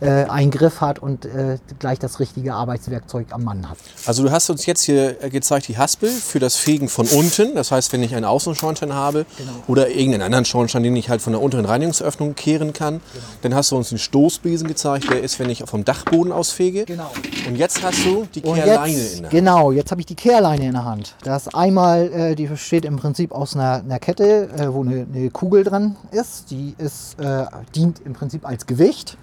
äh, 0.01 0.25
einen 0.25 0.51
Griff 0.51 0.81
hat 0.81 0.99
und 0.99 1.25
äh, 1.25 1.59
gleich 1.79 1.99
das 1.99 2.21
richtige 2.21 2.55
Arbeitswerkzeug 2.55 3.27
am 3.31 3.45
Mann 3.45 3.69
hat. 3.69 3.79
Also 4.07 4.23
du 4.23 4.31
hast 4.31 4.49
uns 4.51 4.67
jetzt 4.67 4.83
hier 4.83 5.23
äh, 5.23 5.31
gezeigt 5.31 5.69
die 5.69 5.77
Haspel 5.79 6.11
für 6.11 6.39
das 6.39 6.57
Fegen 6.57 6.89
von 6.89 7.07
unten. 7.09 7.55
Das 7.55 7.71
heißt, 7.73 7.93
wenn 7.93 8.03
ich 8.03 8.15
einen 8.15 8.25
Außenschornstein 8.25 8.95
habe 8.95 9.27
oder 9.67 9.89
irgendeinen 9.91 10.23
anderen 10.23 10.45
Schornstein, 10.45 10.83
den 10.83 10.97
ich 10.97 11.09
halt 11.09 11.23
von 11.23 11.33
der 11.33 11.43
unteren 11.43 11.65
Reinigungsöffnung 11.65 12.35
kehren 12.35 12.73
kann, 12.73 13.01
dann 13.43 13.55
hast 13.55 13.71
du 13.71 13.77
uns 13.77 13.89
den 13.89 13.99
Stoßbesen 13.99 14.69
gezeigt, 14.69 15.11
der 15.11 15.23
ist, 15.23 15.39
wenn 15.39 15.51
ich 15.51 15.65
vom 15.67 15.85
Dachboden 15.85 16.33
aus 16.33 16.51
fege. 16.51 16.85
Genau. 16.85 17.11
Und 17.47 17.57
jetzt 17.57 17.83
hast 17.83 18.05
du 18.05 18.27
die 18.35 18.43
Und 18.43 18.55
Kehrleine 18.55 18.93
jetzt, 18.93 19.15
in 19.15 19.23
der 19.23 19.31
Hand. 19.31 19.31
genau, 19.31 19.73
jetzt 19.73 19.91
habe 19.91 20.01
ich 20.01 20.07
die 20.07 20.15
Kehrleine 20.15 20.67
in 20.67 20.73
der 20.73 20.85
Hand. 20.85 21.15
Das 21.25 21.53
einmal, 21.55 22.13
äh, 22.13 22.35
die 22.35 22.47
besteht 22.47 22.85
im 22.85 22.97
Prinzip 22.97 23.33
aus 23.33 23.55
einer, 23.55 23.83
einer 23.85 23.99
Kette, 23.99 24.49
äh, 24.57 24.73
wo 24.73 24.83
eine, 24.83 25.07
eine 25.13 25.31
Kugel 25.31 25.65
dran 25.65 25.97
ist. 26.11 26.51
Die 26.51 26.75
ist, 26.79 27.19
äh, 27.19 27.45
dient 27.75 28.01
im 28.05 28.13
Prinzip 28.13 28.47
als 28.47 28.67
Gewicht. 28.67 29.17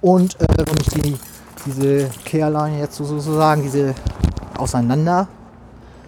Und 0.00 0.40
äh, 0.40 0.46
wenn 0.56 0.76
ich 0.80 0.88
die, 1.02 1.16
diese 1.66 2.08
Kehrleine 2.24 2.78
jetzt 2.80 2.96
so- 2.96 3.04
sozusagen, 3.04 3.62
diese 3.62 3.94
auseinander 4.56 5.28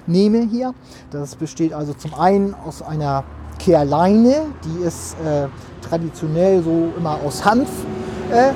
nehme 0.06 0.46
hier, 0.50 0.74
das 1.10 1.34
besteht 1.36 1.72
also 1.72 1.92
zum 1.94 2.14
einen 2.14 2.54
aus 2.66 2.82
einer 2.82 3.24
Kehrleine, 3.58 4.46
die 4.64 4.84
ist 4.84 5.14
äh, 5.24 5.46
traditionell 5.86 6.62
so 6.62 6.92
immer 6.96 7.18
aus 7.24 7.44
Hanf 7.44 7.68
äh, 8.32 8.52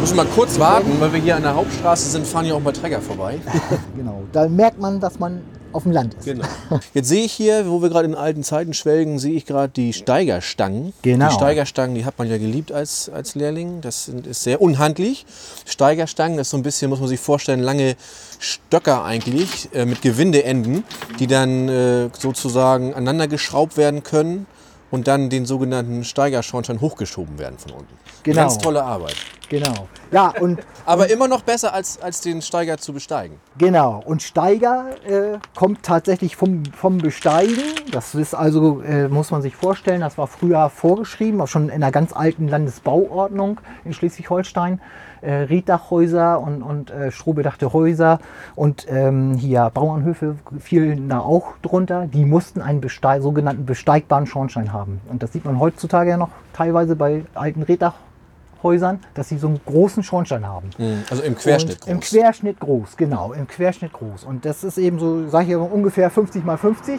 müssen 0.00 0.16
mal 0.16 0.26
kurz 0.34 0.58
warten, 0.58 0.92
weil 0.98 1.12
wir 1.12 1.20
hier 1.20 1.36
an 1.36 1.42
der 1.42 1.54
Hauptstraße 1.54 2.08
sind, 2.08 2.26
fahren 2.26 2.46
hier 2.46 2.56
auch 2.56 2.60
mal 2.62 2.72
Träger 2.72 3.00
vorbei. 3.02 3.38
Genau, 3.96 4.22
da 4.32 4.48
merkt 4.48 4.80
man, 4.80 4.98
dass 4.98 5.18
man 5.18 5.42
auf 5.72 5.84
dem 5.84 5.92
Land 5.92 6.14
ist. 6.14 6.24
Genau. 6.24 6.46
Jetzt 6.94 7.08
sehe 7.08 7.24
ich 7.24 7.32
hier, 7.32 7.68
wo 7.68 7.82
wir 7.82 7.88
gerade 7.88 8.06
in 8.08 8.14
alten 8.14 8.42
Zeiten 8.42 8.74
schwelgen, 8.74 9.18
sehe 9.18 9.34
ich 9.34 9.46
gerade 9.46 9.72
die 9.74 9.92
Steigerstangen. 9.92 10.92
Genau. 11.02 11.28
Die 11.28 11.34
Steigerstangen, 11.34 11.94
die 11.94 12.04
hat 12.04 12.18
man 12.18 12.28
ja 12.28 12.38
geliebt 12.38 12.72
als, 12.72 13.08
als 13.08 13.34
Lehrling. 13.34 13.80
Das 13.80 14.06
sind, 14.06 14.26
ist 14.26 14.42
sehr 14.42 14.60
unhandlich. 14.60 15.26
Steigerstangen, 15.66 16.36
das 16.36 16.48
ist 16.48 16.50
so 16.50 16.56
ein 16.56 16.62
bisschen, 16.62 16.90
muss 16.90 17.00
man 17.00 17.08
sich 17.08 17.20
vorstellen, 17.20 17.60
lange 17.60 17.96
Stöcker 18.38 19.04
eigentlich 19.04 19.68
äh, 19.74 19.84
mit 19.84 20.02
Gewindeenden, 20.02 20.84
die 21.18 21.26
dann 21.26 21.68
äh, 21.68 22.08
sozusagen 22.18 22.94
aneinander 22.94 23.28
geschraubt 23.28 23.76
werden 23.76 24.02
können 24.02 24.46
und 24.90 25.08
dann 25.08 25.30
den 25.30 25.46
sogenannten 25.46 26.04
Steigerschornstein 26.04 26.80
hochgeschoben 26.80 27.38
werden 27.38 27.58
von 27.58 27.72
unten. 27.72 27.94
Genau. 28.22 28.42
Ganz 28.42 28.58
tolle 28.58 28.82
Arbeit. 28.82 29.16
Genau. 29.48 29.88
Ja, 30.12 30.28
und 30.28 30.60
Aber 30.86 31.10
immer 31.10 31.26
noch 31.26 31.42
besser, 31.42 31.74
als, 31.74 32.00
als 32.00 32.20
den 32.20 32.40
Steiger 32.40 32.78
zu 32.78 32.92
besteigen. 32.92 33.40
genau. 33.58 34.02
Und 34.04 34.22
Steiger 34.22 34.90
äh, 35.04 35.38
kommt 35.56 35.82
tatsächlich 35.82 36.36
vom, 36.36 36.64
vom 36.66 36.98
Besteigen. 36.98 37.62
Das 37.90 38.14
ist 38.14 38.34
also, 38.34 38.80
äh, 38.82 39.08
muss 39.08 39.30
man 39.30 39.42
sich 39.42 39.56
vorstellen, 39.56 40.00
das 40.00 40.18
war 40.18 40.28
früher 40.28 40.70
vorgeschrieben, 40.70 41.40
auch 41.40 41.48
schon 41.48 41.64
in 41.64 41.82
einer 41.82 41.90
ganz 41.90 42.12
alten 42.12 42.46
Landesbauordnung 42.46 43.60
in 43.84 43.92
Schleswig-Holstein. 43.92 44.80
Äh, 45.22 45.32
Reddachhäuser 45.32 46.40
und, 46.40 46.62
und 46.62 46.90
äh, 46.90 47.10
strohbedachte 47.10 47.74
Häuser 47.74 48.20
und 48.54 48.86
ähm, 48.88 49.34
hier 49.34 49.70
Bauernhöfe 49.72 50.36
fielen 50.58 51.10
da 51.10 51.18
auch 51.20 51.52
drunter. 51.60 52.06
Die 52.06 52.24
mussten 52.24 52.62
einen 52.62 52.80
Besteig, 52.80 53.20
sogenannten 53.20 53.66
besteigbaren 53.66 54.26
Schornstein 54.26 54.72
haben. 54.72 55.00
Und 55.10 55.22
das 55.22 55.32
sieht 55.32 55.44
man 55.44 55.58
heutzutage 55.58 56.10
ja 56.10 56.16
noch 56.16 56.30
teilweise 56.54 56.96
bei 56.96 57.24
alten 57.34 57.62
Reddachhäusern, 57.62 59.00
dass 59.12 59.28
sie 59.28 59.36
so 59.36 59.48
einen 59.48 59.60
großen 59.66 60.02
Schornstein 60.02 60.46
haben. 60.46 60.70
Also 61.10 61.22
im 61.22 61.34
Querschnitt 61.36 61.82
Und 61.82 61.88
Im 61.88 62.00
groß. 62.00 62.10
Querschnitt 62.10 62.60
groß, 62.60 62.96
genau, 62.96 63.32
im 63.34 63.46
Querschnitt 63.46 63.92
groß. 63.92 64.24
Und 64.24 64.46
das 64.46 64.64
ist 64.64 64.78
eben 64.78 64.98
so, 64.98 65.28
sag 65.28 65.42
ich 65.42 65.50
ja, 65.50 65.58
ungefähr 65.58 66.08
50 66.08 66.44
mal 66.44 66.56
50. 66.56 66.98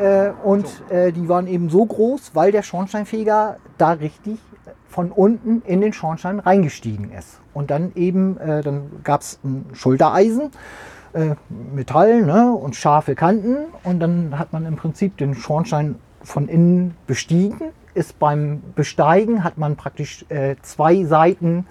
Äh, 0.00 0.32
und 0.42 0.66
äh, 0.90 1.12
die 1.12 1.28
waren 1.28 1.46
eben 1.46 1.68
so 1.68 1.84
groß, 1.84 2.30
weil 2.34 2.52
der 2.52 2.62
Schornsteinfeger 2.62 3.56
da 3.76 3.92
richtig 3.92 4.38
von 4.88 5.12
unten 5.12 5.62
in 5.66 5.80
den 5.80 5.92
Schornstein 5.92 6.40
reingestiegen 6.40 7.12
ist. 7.12 7.40
Und 7.54 7.70
dann 7.70 7.92
eben, 7.94 8.38
äh, 8.38 8.62
dann 8.62 9.02
gab 9.04 9.20
es 9.20 9.38
ein 9.44 9.66
Schultereisen, 9.72 10.50
äh, 11.12 11.34
Metall 11.48 12.22
ne, 12.22 12.52
und 12.52 12.76
scharfe 12.76 13.14
Kanten. 13.14 13.56
Und 13.84 14.00
dann 14.00 14.38
hat 14.38 14.52
man 14.52 14.66
im 14.66 14.76
Prinzip 14.76 15.16
den 15.18 15.34
Schornstein 15.34 15.96
von 16.22 16.48
innen 16.48 16.96
bestiegen. 17.06 17.70
Ist 17.94 18.18
beim 18.18 18.62
Besteigen 18.74 19.44
hat 19.44 19.58
man 19.58 19.76
praktisch 19.76 20.24
äh, 20.28 20.56
zwei 20.62 21.04
Seiten 21.04 21.66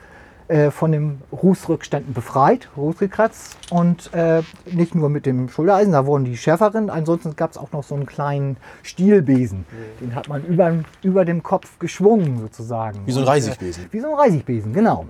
äh, 0.50 0.72
von 0.72 0.92
den 0.92 1.22
Rußrückständen 1.32 2.14
befreit, 2.14 2.70
Rußgekratzt. 2.76 3.56
Und 3.70 4.12
äh, 4.14 4.42
nicht 4.66 4.96
nur 4.96 5.10
mit 5.10 5.26
dem 5.26 5.48
Schultereisen, 5.48 5.94
da 5.94 6.06
wurden 6.06 6.26
die 6.26 6.38
schärferen. 6.38 6.90
Ansonsten 6.90 7.36
gab 7.36 7.52
es 7.52 7.58
auch 7.58 7.72
noch 7.72 7.84
so 7.84 7.94
einen 7.94 8.08
kleinen 8.08 8.58
Stielbesen. 8.82 9.66
Den 10.02 10.16
hat 10.16 10.28
man 10.28 10.44
über, 10.44 10.74
über 11.04 11.24
dem 11.24 11.44
Kopf 11.44 11.78
geschwungen 11.78 12.40
sozusagen. 12.40 13.00
Wie 13.06 13.12
so 13.12 13.20
ein 13.20 13.24
Und, 13.24 13.28
äh, 13.28 13.32
Reisigbesen. 13.32 13.86
Wie 13.92 14.00
so 14.00 14.08
ein 14.08 14.16
Reisigbesen, 14.16 14.74
genau. 14.74 15.06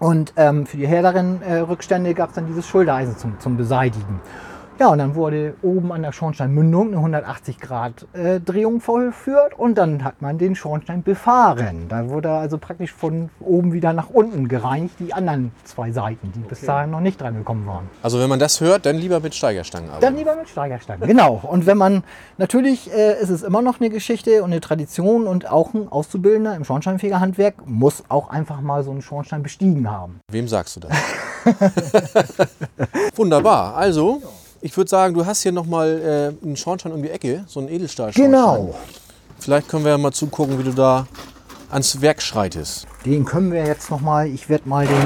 Und 0.00 0.32
ähm, 0.36 0.66
für 0.66 0.76
die 0.76 0.86
härteren 0.86 1.40
äh, 1.42 1.58
Rückstände 1.58 2.14
gab 2.14 2.30
es 2.30 2.34
dann 2.34 2.46
dieses 2.46 2.66
Schultereisen 2.66 3.16
zum, 3.16 3.38
zum 3.40 3.56
Beseitigen. 3.56 4.20
Ja, 4.78 4.90
und 4.90 4.98
dann 4.98 5.16
wurde 5.16 5.54
oben 5.62 5.90
an 5.90 6.02
der 6.02 6.12
Schornsteinmündung 6.12 6.88
eine 6.88 6.98
180 6.98 7.58
Grad 7.58 8.06
äh, 8.12 8.38
Drehung 8.38 8.80
vollführt 8.80 9.58
und 9.58 9.76
dann 9.76 10.04
hat 10.04 10.22
man 10.22 10.38
den 10.38 10.54
Schornstein 10.54 11.02
befahren. 11.02 11.86
Da 11.88 12.08
wurde 12.08 12.30
also 12.30 12.58
praktisch 12.58 12.92
von 12.92 13.28
oben 13.40 13.72
wieder 13.72 13.92
nach 13.92 14.08
unten 14.08 14.46
gereinigt, 14.46 14.94
die 15.00 15.12
anderen 15.12 15.50
zwei 15.64 15.90
Seiten, 15.90 16.30
die 16.32 16.38
bis 16.40 16.60
dahin 16.60 16.92
noch 16.92 17.00
nicht 17.00 17.20
dran 17.20 17.34
gekommen 17.34 17.66
waren. 17.66 17.90
Also 18.04 18.20
wenn 18.20 18.28
man 18.28 18.38
das 18.38 18.60
hört, 18.60 18.86
dann 18.86 18.96
lieber 18.96 19.18
mit 19.18 19.34
Steigerstangen 19.34 19.88
arbeiten. 19.88 20.04
Dann 20.04 20.16
lieber 20.16 20.36
mit 20.36 20.48
Steigerstangen. 20.48 21.08
Genau. 21.08 21.40
Und 21.42 21.66
wenn 21.66 21.76
man, 21.76 22.04
natürlich 22.36 22.88
äh, 22.92 23.20
ist 23.20 23.30
es 23.30 23.42
immer 23.42 23.62
noch 23.62 23.80
eine 23.80 23.90
Geschichte 23.90 24.44
und 24.44 24.52
eine 24.52 24.60
Tradition 24.60 25.26
und 25.26 25.50
auch 25.50 25.74
ein 25.74 25.88
Auszubildender 25.88 26.54
im 26.54 26.64
Schornsteinfegerhandwerk 26.64 27.66
muss 27.66 28.04
auch 28.08 28.30
einfach 28.30 28.60
mal 28.60 28.84
so 28.84 28.92
einen 28.92 29.02
Schornstein 29.02 29.42
bestiegen 29.42 29.90
haben. 29.90 30.20
Wem 30.30 30.46
sagst 30.46 30.76
du 30.76 30.80
das? 30.80 30.92
Wunderbar. 33.16 33.76
Also, 33.76 34.22
ich 34.60 34.76
würde 34.76 34.88
sagen, 34.90 35.14
du 35.14 35.24
hast 35.24 35.42
hier 35.42 35.52
nochmal 35.52 36.34
äh, 36.42 36.44
einen 36.44 36.56
Schornstein 36.56 36.92
um 36.92 37.02
die 37.02 37.10
Ecke, 37.10 37.44
so 37.46 37.60
einen 37.60 37.68
Edelstahlschornstein. 37.68 38.30
Genau. 38.30 38.74
Vielleicht 39.38 39.68
können 39.68 39.84
wir 39.84 39.92
ja 39.92 39.98
mal 39.98 40.12
zugucken, 40.12 40.58
wie 40.58 40.64
du 40.64 40.72
da 40.72 41.06
ans 41.70 42.00
Werk 42.00 42.20
schreitest. 42.22 42.86
Den 43.04 43.24
können 43.24 43.52
wir 43.52 43.64
jetzt 43.64 43.90
noch 43.90 44.00
mal, 44.00 44.26
ich 44.26 44.48
werde 44.48 44.68
mal 44.68 44.86
den, 44.86 44.96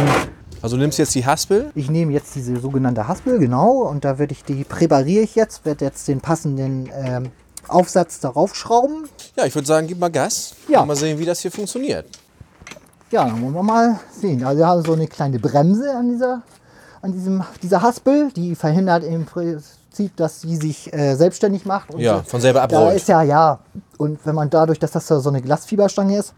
Also 0.62 0.76
du 0.76 0.82
nimmst 0.82 0.98
jetzt 0.98 1.14
die 1.14 1.26
Haspel. 1.26 1.70
ich 1.74 1.90
nehme 1.90 2.12
jetzt 2.12 2.34
diese 2.34 2.58
sogenannte 2.58 3.08
Haspel, 3.08 3.38
genau, 3.38 3.82
und 3.82 4.04
da 4.04 4.18
werde 4.18 4.32
ich 4.32 4.44
die, 4.44 4.64
präpariere 4.64 5.22
ich 5.24 5.34
jetzt, 5.34 5.64
werde 5.66 5.84
jetzt 5.84 6.08
den 6.08 6.20
passenden 6.20 6.88
ähm, 6.94 7.30
Aufsatz 7.68 8.20
darauf 8.20 8.54
schrauben. 8.54 9.08
Ja, 9.36 9.44
ich 9.44 9.54
würde 9.54 9.66
sagen, 9.68 9.86
gib 9.86 9.98
mal 9.98 10.10
Gas. 10.10 10.54
Ja. 10.68 10.84
Mal 10.84 10.96
sehen, 10.96 11.18
wie 11.18 11.24
das 11.24 11.40
hier 11.40 11.50
funktioniert. 11.50 12.06
Ja, 13.10 13.26
dann 13.26 13.42
wollen 13.42 13.54
wir 13.54 13.62
mal 13.62 14.00
sehen. 14.18 14.42
Also 14.44 14.58
wir 14.60 14.66
haben 14.66 14.82
so 14.82 14.94
eine 14.94 15.06
kleine 15.06 15.38
Bremse 15.38 15.94
an 15.94 16.08
dieser, 16.10 16.42
an 17.02 17.12
diesem, 17.12 17.42
dieser 17.62 17.82
Haspel, 17.82 18.30
die 18.34 18.54
verhindert 18.54 19.04
im 19.04 19.26
Prinzip, 19.26 20.16
dass 20.16 20.40
sie 20.40 20.56
sich 20.56 20.92
äh, 20.92 21.14
selbstständig 21.16 21.66
macht. 21.66 21.92
Und 21.92 22.00
Ja, 22.00 22.18
so- 22.18 22.22
von 22.24 22.40
selber 22.40 22.60
Da 22.66 22.76
abrollt. 22.78 22.96
ist 22.96 23.08
ja, 23.08 23.22
ja. 23.22 23.58
Und 23.98 24.24
wenn 24.24 24.34
man 24.34 24.48
dadurch, 24.50 24.78
dass 24.78 24.92
das 24.92 25.06
da 25.06 25.18
so 25.20 25.28
eine 25.28 25.42
Glasfieberstange 25.42 26.16
ist, 26.16 26.32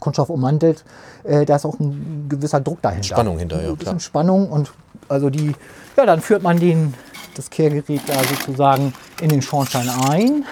Kunststoff 0.00 0.30
ummantelt, 0.30 0.82
äh, 1.24 1.44
da 1.44 1.56
ist 1.56 1.64
auch 1.64 1.78
ein 1.78 2.26
gewisser 2.28 2.58
Druck 2.60 2.82
dahinter. 2.82 3.04
Spannung 3.06 3.38
hinter, 3.38 3.62
ja, 3.62 3.68
Ein 3.68 3.76
bisschen 3.76 3.84
klar. 3.92 4.00
Spannung 4.00 4.50
und 4.50 4.72
also 5.08 5.30
die, 5.30 5.52
ja, 5.96 6.06
dann 6.06 6.20
führt 6.20 6.42
man 6.42 6.58
den, 6.58 6.94
das 7.36 7.48
Kehrgerät 7.50 8.00
da 8.08 8.14
sozusagen 8.24 8.92
in 9.20 9.28
den 9.28 9.42
Schornstein 9.42 9.88
ein 10.08 10.44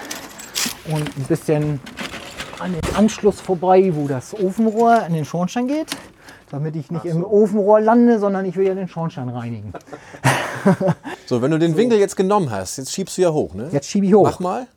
und 0.91 1.17
ein 1.17 1.23
bisschen 1.27 1.79
an 2.59 2.73
den 2.73 2.95
Anschluss 2.95 3.41
vorbei, 3.41 3.91
wo 3.93 4.07
das 4.07 4.33
Ofenrohr 4.35 5.03
in 5.07 5.13
den 5.15 5.25
Schornstein 5.25 5.67
geht, 5.67 5.87
damit 6.51 6.75
ich 6.75 6.91
nicht 6.91 7.05
im 7.05 7.23
Ofenrohr 7.23 7.79
lande, 7.79 8.19
sondern 8.19 8.45
ich 8.45 8.55
will 8.57 8.67
ja 8.67 8.75
den 8.75 8.87
Schornstein 8.87 9.29
reinigen. 9.29 9.73
So, 11.25 11.41
wenn 11.41 11.49
du 11.49 11.57
den 11.57 11.75
Winkel 11.75 11.97
jetzt 11.97 12.17
genommen 12.17 12.51
hast, 12.51 12.77
jetzt 12.77 12.91
schiebst 12.91 13.17
du 13.17 13.21
ja 13.23 13.31
hoch, 13.31 13.55
ne? 13.55 13.69
Jetzt 13.71 13.89
schiebe 13.89 14.05
ich 14.05 14.13
hoch. 14.13 14.25
Mach 14.25 14.39
mal. 14.41 14.67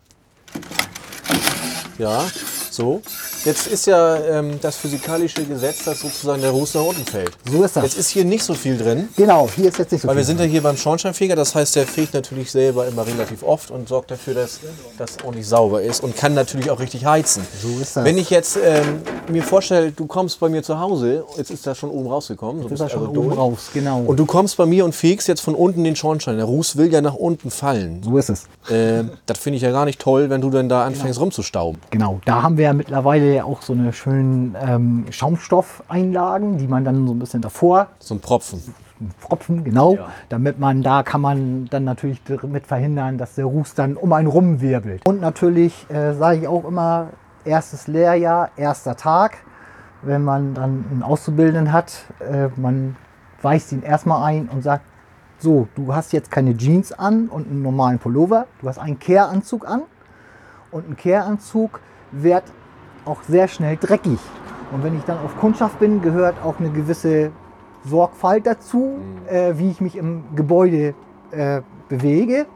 Ja, 1.98 2.24
so. 2.70 3.02
Jetzt 3.44 3.66
ist 3.66 3.86
ja 3.86 4.16
ähm, 4.16 4.58
das 4.62 4.76
physikalische 4.76 5.44
Gesetz, 5.44 5.84
dass 5.84 6.00
sozusagen 6.00 6.40
der 6.40 6.50
Ruß 6.50 6.74
nach 6.74 6.84
unten 6.84 7.04
fällt. 7.04 7.32
So 7.50 7.62
ist 7.62 7.76
das. 7.76 7.84
Jetzt 7.84 7.98
ist 7.98 8.08
hier 8.08 8.24
nicht 8.24 8.42
so 8.42 8.54
viel 8.54 8.78
drin. 8.78 9.08
Genau, 9.16 9.48
hier 9.54 9.68
ist 9.68 9.78
jetzt 9.78 9.92
nicht 9.92 10.00
so 10.00 10.08
Weil 10.08 10.16
wir 10.16 10.20
viel. 10.22 10.28
sind 10.28 10.40
ja 10.40 10.46
hier 10.46 10.62
beim 10.62 10.78
Schornsteinfeger, 10.78 11.36
das 11.36 11.54
heißt, 11.54 11.76
der 11.76 11.86
fegt 11.86 12.14
natürlich 12.14 12.50
selber 12.50 12.86
immer 12.86 13.06
relativ 13.06 13.42
oft 13.42 13.70
und 13.70 13.86
sorgt 13.86 14.10
dafür, 14.10 14.32
dass 14.32 14.60
das 14.96 15.18
ordentlich 15.22 15.46
sauber 15.46 15.82
ist 15.82 16.02
und 16.02 16.16
kann 16.16 16.32
natürlich 16.32 16.70
auch 16.70 16.80
richtig 16.80 17.04
heizen. 17.04 17.46
So 17.60 17.68
ist 17.82 17.96
das. 17.96 18.04
Wenn 18.04 18.16
ich 18.16 18.30
jetzt 18.30 18.56
ähm, 18.56 19.02
mir 19.28 19.42
vorstelle, 19.42 19.92
du 19.92 20.06
kommst 20.06 20.40
bei 20.40 20.48
mir 20.48 20.62
zu 20.62 20.80
Hause, 20.80 21.24
jetzt 21.36 21.50
ist 21.50 21.66
das 21.66 21.76
schon 21.76 21.90
oben 21.90 22.08
rausgekommen, 22.08 22.62
so 22.62 22.68
ist 22.68 22.70
bist 22.70 22.82
er 22.82 22.88
schon 22.88 23.00
also 23.00 23.10
oben 23.10 23.28
durch. 23.28 23.38
raus, 23.38 23.70
genau. 23.74 24.00
Und 24.06 24.18
du 24.18 24.24
kommst 24.24 24.56
bei 24.56 24.64
mir 24.64 24.86
und 24.86 24.94
fegst 24.94 25.28
jetzt 25.28 25.40
von 25.42 25.54
unten 25.54 25.84
den 25.84 25.96
Schornstein. 25.96 26.36
Der 26.36 26.46
Ruß 26.46 26.78
will 26.78 26.90
ja 26.90 27.02
nach 27.02 27.14
unten 27.14 27.50
fallen. 27.50 28.02
so 28.02 28.16
ist 28.16 28.30
es. 28.30 28.44
Äh, 28.70 29.04
das 29.26 29.38
finde 29.38 29.58
ich 29.58 29.62
ja 29.62 29.70
gar 29.70 29.84
nicht 29.84 30.00
toll, 30.00 30.30
wenn 30.30 30.40
du 30.40 30.48
dann 30.48 30.70
da 30.70 30.86
anfängst 30.86 31.20
rumzustauben. 31.20 31.78
Genau, 31.90 32.20
da 32.24 32.42
haben 32.42 32.56
wir 32.56 32.64
ja 32.64 32.72
mittlerweile 32.72 33.33
ja 33.34 33.44
auch 33.44 33.62
so 33.62 33.72
eine 33.72 33.92
schönen 33.92 34.56
ähm, 34.60 35.04
Schaumstoffeinlagen, 35.10 36.58
die 36.58 36.66
man 36.66 36.84
dann 36.84 37.06
so 37.06 37.14
ein 37.14 37.18
bisschen 37.18 37.42
davor 37.42 37.88
So 37.98 38.14
ein 38.14 38.20
Propfen. 38.20 38.60
Pfropfen, 39.18 39.64
genau, 39.64 39.94
Ja. 39.96 40.08
damit 40.28 40.58
man 40.60 40.82
da 40.82 41.02
kann 41.02 41.20
man 41.20 41.66
dann 41.66 41.84
natürlich 41.84 42.22
damit 42.24 42.66
verhindern, 42.66 43.18
dass 43.18 43.34
der 43.34 43.44
Ruß 43.44 43.74
dann 43.74 43.96
um 43.96 44.12
einen 44.12 44.28
rumwirbelt. 44.28 45.06
Und 45.06 45.20
natürlich 45.20 45.86
äh, 45.90 46.14
sage 46.14 46.38
ich 46.40 46.48
auch 46.48 46.64
immer, 46.64 47.08
erstes 47.44 47.88
Lehrjahr, 47.88 48.50
erster 48.56 48.96
Tag, 48.96 49.38
wenn 50.02 50.22
man 50.22 50.54
dann 50.54 50.84
einen 50.90 51.02
Auszubildenden 51.02 51.72
hat, 51.72 52.04
äh, 52.20 52.48
man 52.56 52.96
weist 53.42 53.72
ihn 53.72 53.82
erstmal 53.82 54.22
ein 54.22 54.48
und 54.48 54.62
sagt, 54.62 54.84
so, 55.38 55.66
du 55.74 55.94
hast 55.94 56.12
jetzt 56.12 56.30
keine 56.30 56.56
Jeans 56.56 56.92
an 56.92 57.28
und 57.28 57.48
einen 57.50 57.62
normalen 57.62 57.98
Pullover, 57.98 58.46
du 58.62 58.68
hast 58.68 58.78
einen 58.78 58.98
Kehranzug 58.98 59.68
an 59.68 59.82
und 60.70 60.88
ein 60.88 60.96
Kehranzug 60.96 61.80
wird 62.12 62.44
auch 63.04 63.22
sehr 63.22 63.48
schnell 63.48 63.76
dreckig. 63.76 64.18
Und 64.72 64.82
wenn 64.82 64.96
ich 64.96 65.04
dann 65.04 65.18
auf 65.18 65.36
Kundschaft 65.38 65.78
bin, 65.78 66.02
gehört 66.02 66.36
auch 66.44 66.58
eine 66.58 66.70
gewisse 66.70 67.30
Sorgfalt 67.84 68.46
dazu, 68.46 68.98
äh, 69.28 69.54
wie 69.56 69.70
ich 69.70 69.80
mich 69.80 69.96
im 69.96 70.24
Gebäude 70.34 70.94
äh, 71.30 71.60
bewege. 71.88 72.46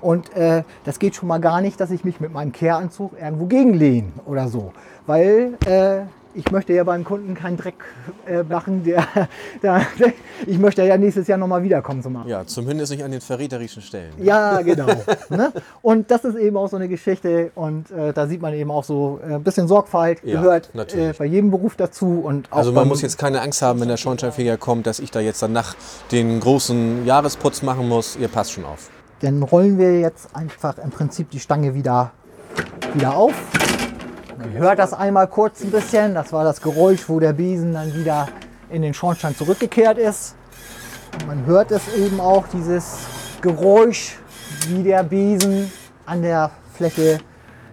Und 0.00 0.34
äh, 0.34 0.64
das 0.84 0.98
geht 0.98 1.14
schon 1.14 1.28
mal 1.28 1.38
gar 1.38 1.60
nicht, 1.60 1.80
dass 1.80 1.92
ich 1.92 2.04
mich 2.04 2.20
mit 2.20 2.32
meinem 2.32 2.50
Kehranzug 2.50 3.12
irgendwo 3.20 3.46
gegenlehne 3.46 4.08
oder 4.26 4.48
so. 4.48 4.72
Weil 5.06 5.56
äh, 5.66 6.00
ich 6.34 6.50
möchte 6.50 6.72
ja 6.72 6.84
beim 6.84 7.04
Kunden 7.04 7.34
keinen 7.34 7.56
Dreck 7.56 7.74
äh, 8.26 8.42
machen. 8.42 8.84
Der, 8.84 9.06
der, 9.62 9.84
ich 10.46 10.58
möchte 10.58 10.82
ja 10.82 10.96
nächstes 10.96 11.28
Jahr 11.28 11.38
nochmal 11.38 11.62
wiederkommen 11.62 12.02
zum 12.02 12.16
Arbeiten. 12.16 12.30
Ja, 12.30 12.46
zumindest 12.46 12.92
nicht 12.92 13.04
an 13.04 13.10
den 13.10 13.20
verräterischen 13.20 13.82
Stellen. 13.82 14.12
Ja, 14.18 14.62
genau. 14.62 14.86
ne? 15.28 15.52
Und 15.82 16.10
das 16.10 16.24
ist 16.24 16.36
eben 16.36 16.56
auch 16.56 16.68
so 16.68 16.76
eine 16.76 16.88
Geschichte 16.88 17.50
und 17.54 17.90
äh, 17.90 18.12
da 18.12 18.26
sieht 18.26 18.40
man 18.40 18.54
eben 18.54 18.70
auch 18.70 18.84
so 18.84 19.20
äh, 19.22 19.34
ein 19.34 19.42
bisschen 19.42 19.68
Sorgfalt 19.68 20.20
Ja, 20.24 20.40
gehört 20.40 20.70
äh, 20.74 21.12
bei 21.16 21.26
jedem 21.26 21.50
Beruf 21.50 21.76
dazu 21.76 22.22
und 22.24 22.52
Also 22.52 22.72
man 22.72 22.88
muss 22.88 23.02
jetzt 23.02 23.18
keine 23.18 23.40
Angst 23.40 23.62
haben, 23.62 23.80
wenn 23.80 23.88
der 23.88 23.96
Schornsteinfeger 23.96 24.56
kommt, 24.56 24.86
dass 24.86 24.98
ich 25.00 25.10
da 25.10 25.20
jetzt 25.20 25.42
danach 25.42 25.74
den 26.10 26.40
großen 26.40 27.06
Jahresputz 27.06 27.62
machen 27.62 27.88
muss. 27.88 28.16
Ihr 28.16 28.28
passt 28.28 28.52
schon 28.52 28.64
auf. 28.64 28.90
Dann 29.20 29.42
rollen 29.42 29.78
wir 29.78 30.00
jetzt 30.00 30.34
einfach 30.34 30.78
im 30.78 30.90
Prinzip 30.90 31.30
die 31.30 31.40
Stange 31.40 31.74
wieder, 31.74 32.10
wieder 32.94 33.14
auf. 33.14 33.34
Hört 34.50 34.78
das 34.78 34.92
einmal 34.92 35.28
kurz 35.28 35.62
ein 35.62 35.70
bisschen. 35.70 36.14
Das 36.14 36.32
war 36.32 36.44
das 36.44 36.60
Geräusch, 36.60 37.08
wo 37.08 37.20
der 37.20 37.32
Besen 37.32 37.72
dann 37.72 37.94
wieder 37.94 38.28
in 38.70 38.82
den 38.82 38.94
Schornstein 38.94 39.36
zurückgekehrt 39.36 39.98
ist. 39.98 40.34
Und 41.14 41.26
man 41.26 41.46
hört 41.46 41.70
es 41.70 41.82
eben 41.94 42.20
auch, 42.20 42.46
dieses 42.48 42.98
Geräusch, 43.40 44.18
wie 44.68 44.82
der 44.82 45.02
Besen 45.04 45.70
an 46.06 46.22
der 46.22 46.50
Fläche 46.74 47.18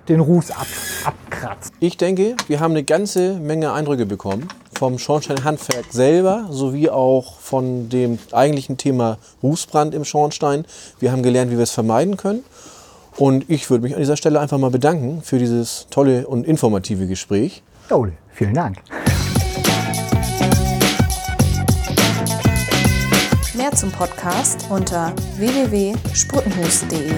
den 0.08 0.20
Ruß 0.20 0.52
ab, 0.52 0.68
abkratzt. 1.06 1.74
Ich 1.80 1.98
denke, 1.98 2.36
wir 2.48 2.60
haben 2.60 2.72
eine 2.72 2.84
ganze 2.84 3.34
Menge 3.36 3.72
Eindrücke 3.72 4.06
bekommen 4.06 4.48
vom 4.80 4.98
Schornsteinhandwerk 4.98 5.86
selber 5.92 6.48
sowie 6.50 6.90
auch 6.90 7.38
von 7.40 7.90
dem 7.90 8.18
eigentlichen 8.32 8.78
Thema 8.78 9.18
Rußbrand 9.44 9.94
im 9.94 10.06
Schornstein. 10.06 10.66
Wir 11.00 11.12
haben 11.12 11.22
gelernt, 11.22 11.52
wie 11.52 11.58
wir 11.58 11.64
es 11.64 11.72
vermeiden 11.72 12.16
können. 12.16 12.46
Und 13.20 13.50
ich 13.50 13.70
würde 13.70 13.84
mich 13.84 13.94
an 13.94 14.00
dieser 14.00 14.16
Stelle 14.16 14.40
einfach 14.40 14.58
mal 14.58 14.72
bedanken 14.72 15.22
für 15.22 15.40
dieses 15.40 15.88
tolle 15.90 16.26
und 16.26 16.48
informative 16.48 17.06
Gespräch. 17.06 17.62
Ole, 17.90 18.14
vielen 18.32 18.54
Dank. 18.54 18.78
Mehr 23.56 23.72
zum 23.74 23.92
Podcast 23.92 24.68
unter 24.70 25.14
www.sputtenhus.de. 25.38 27.12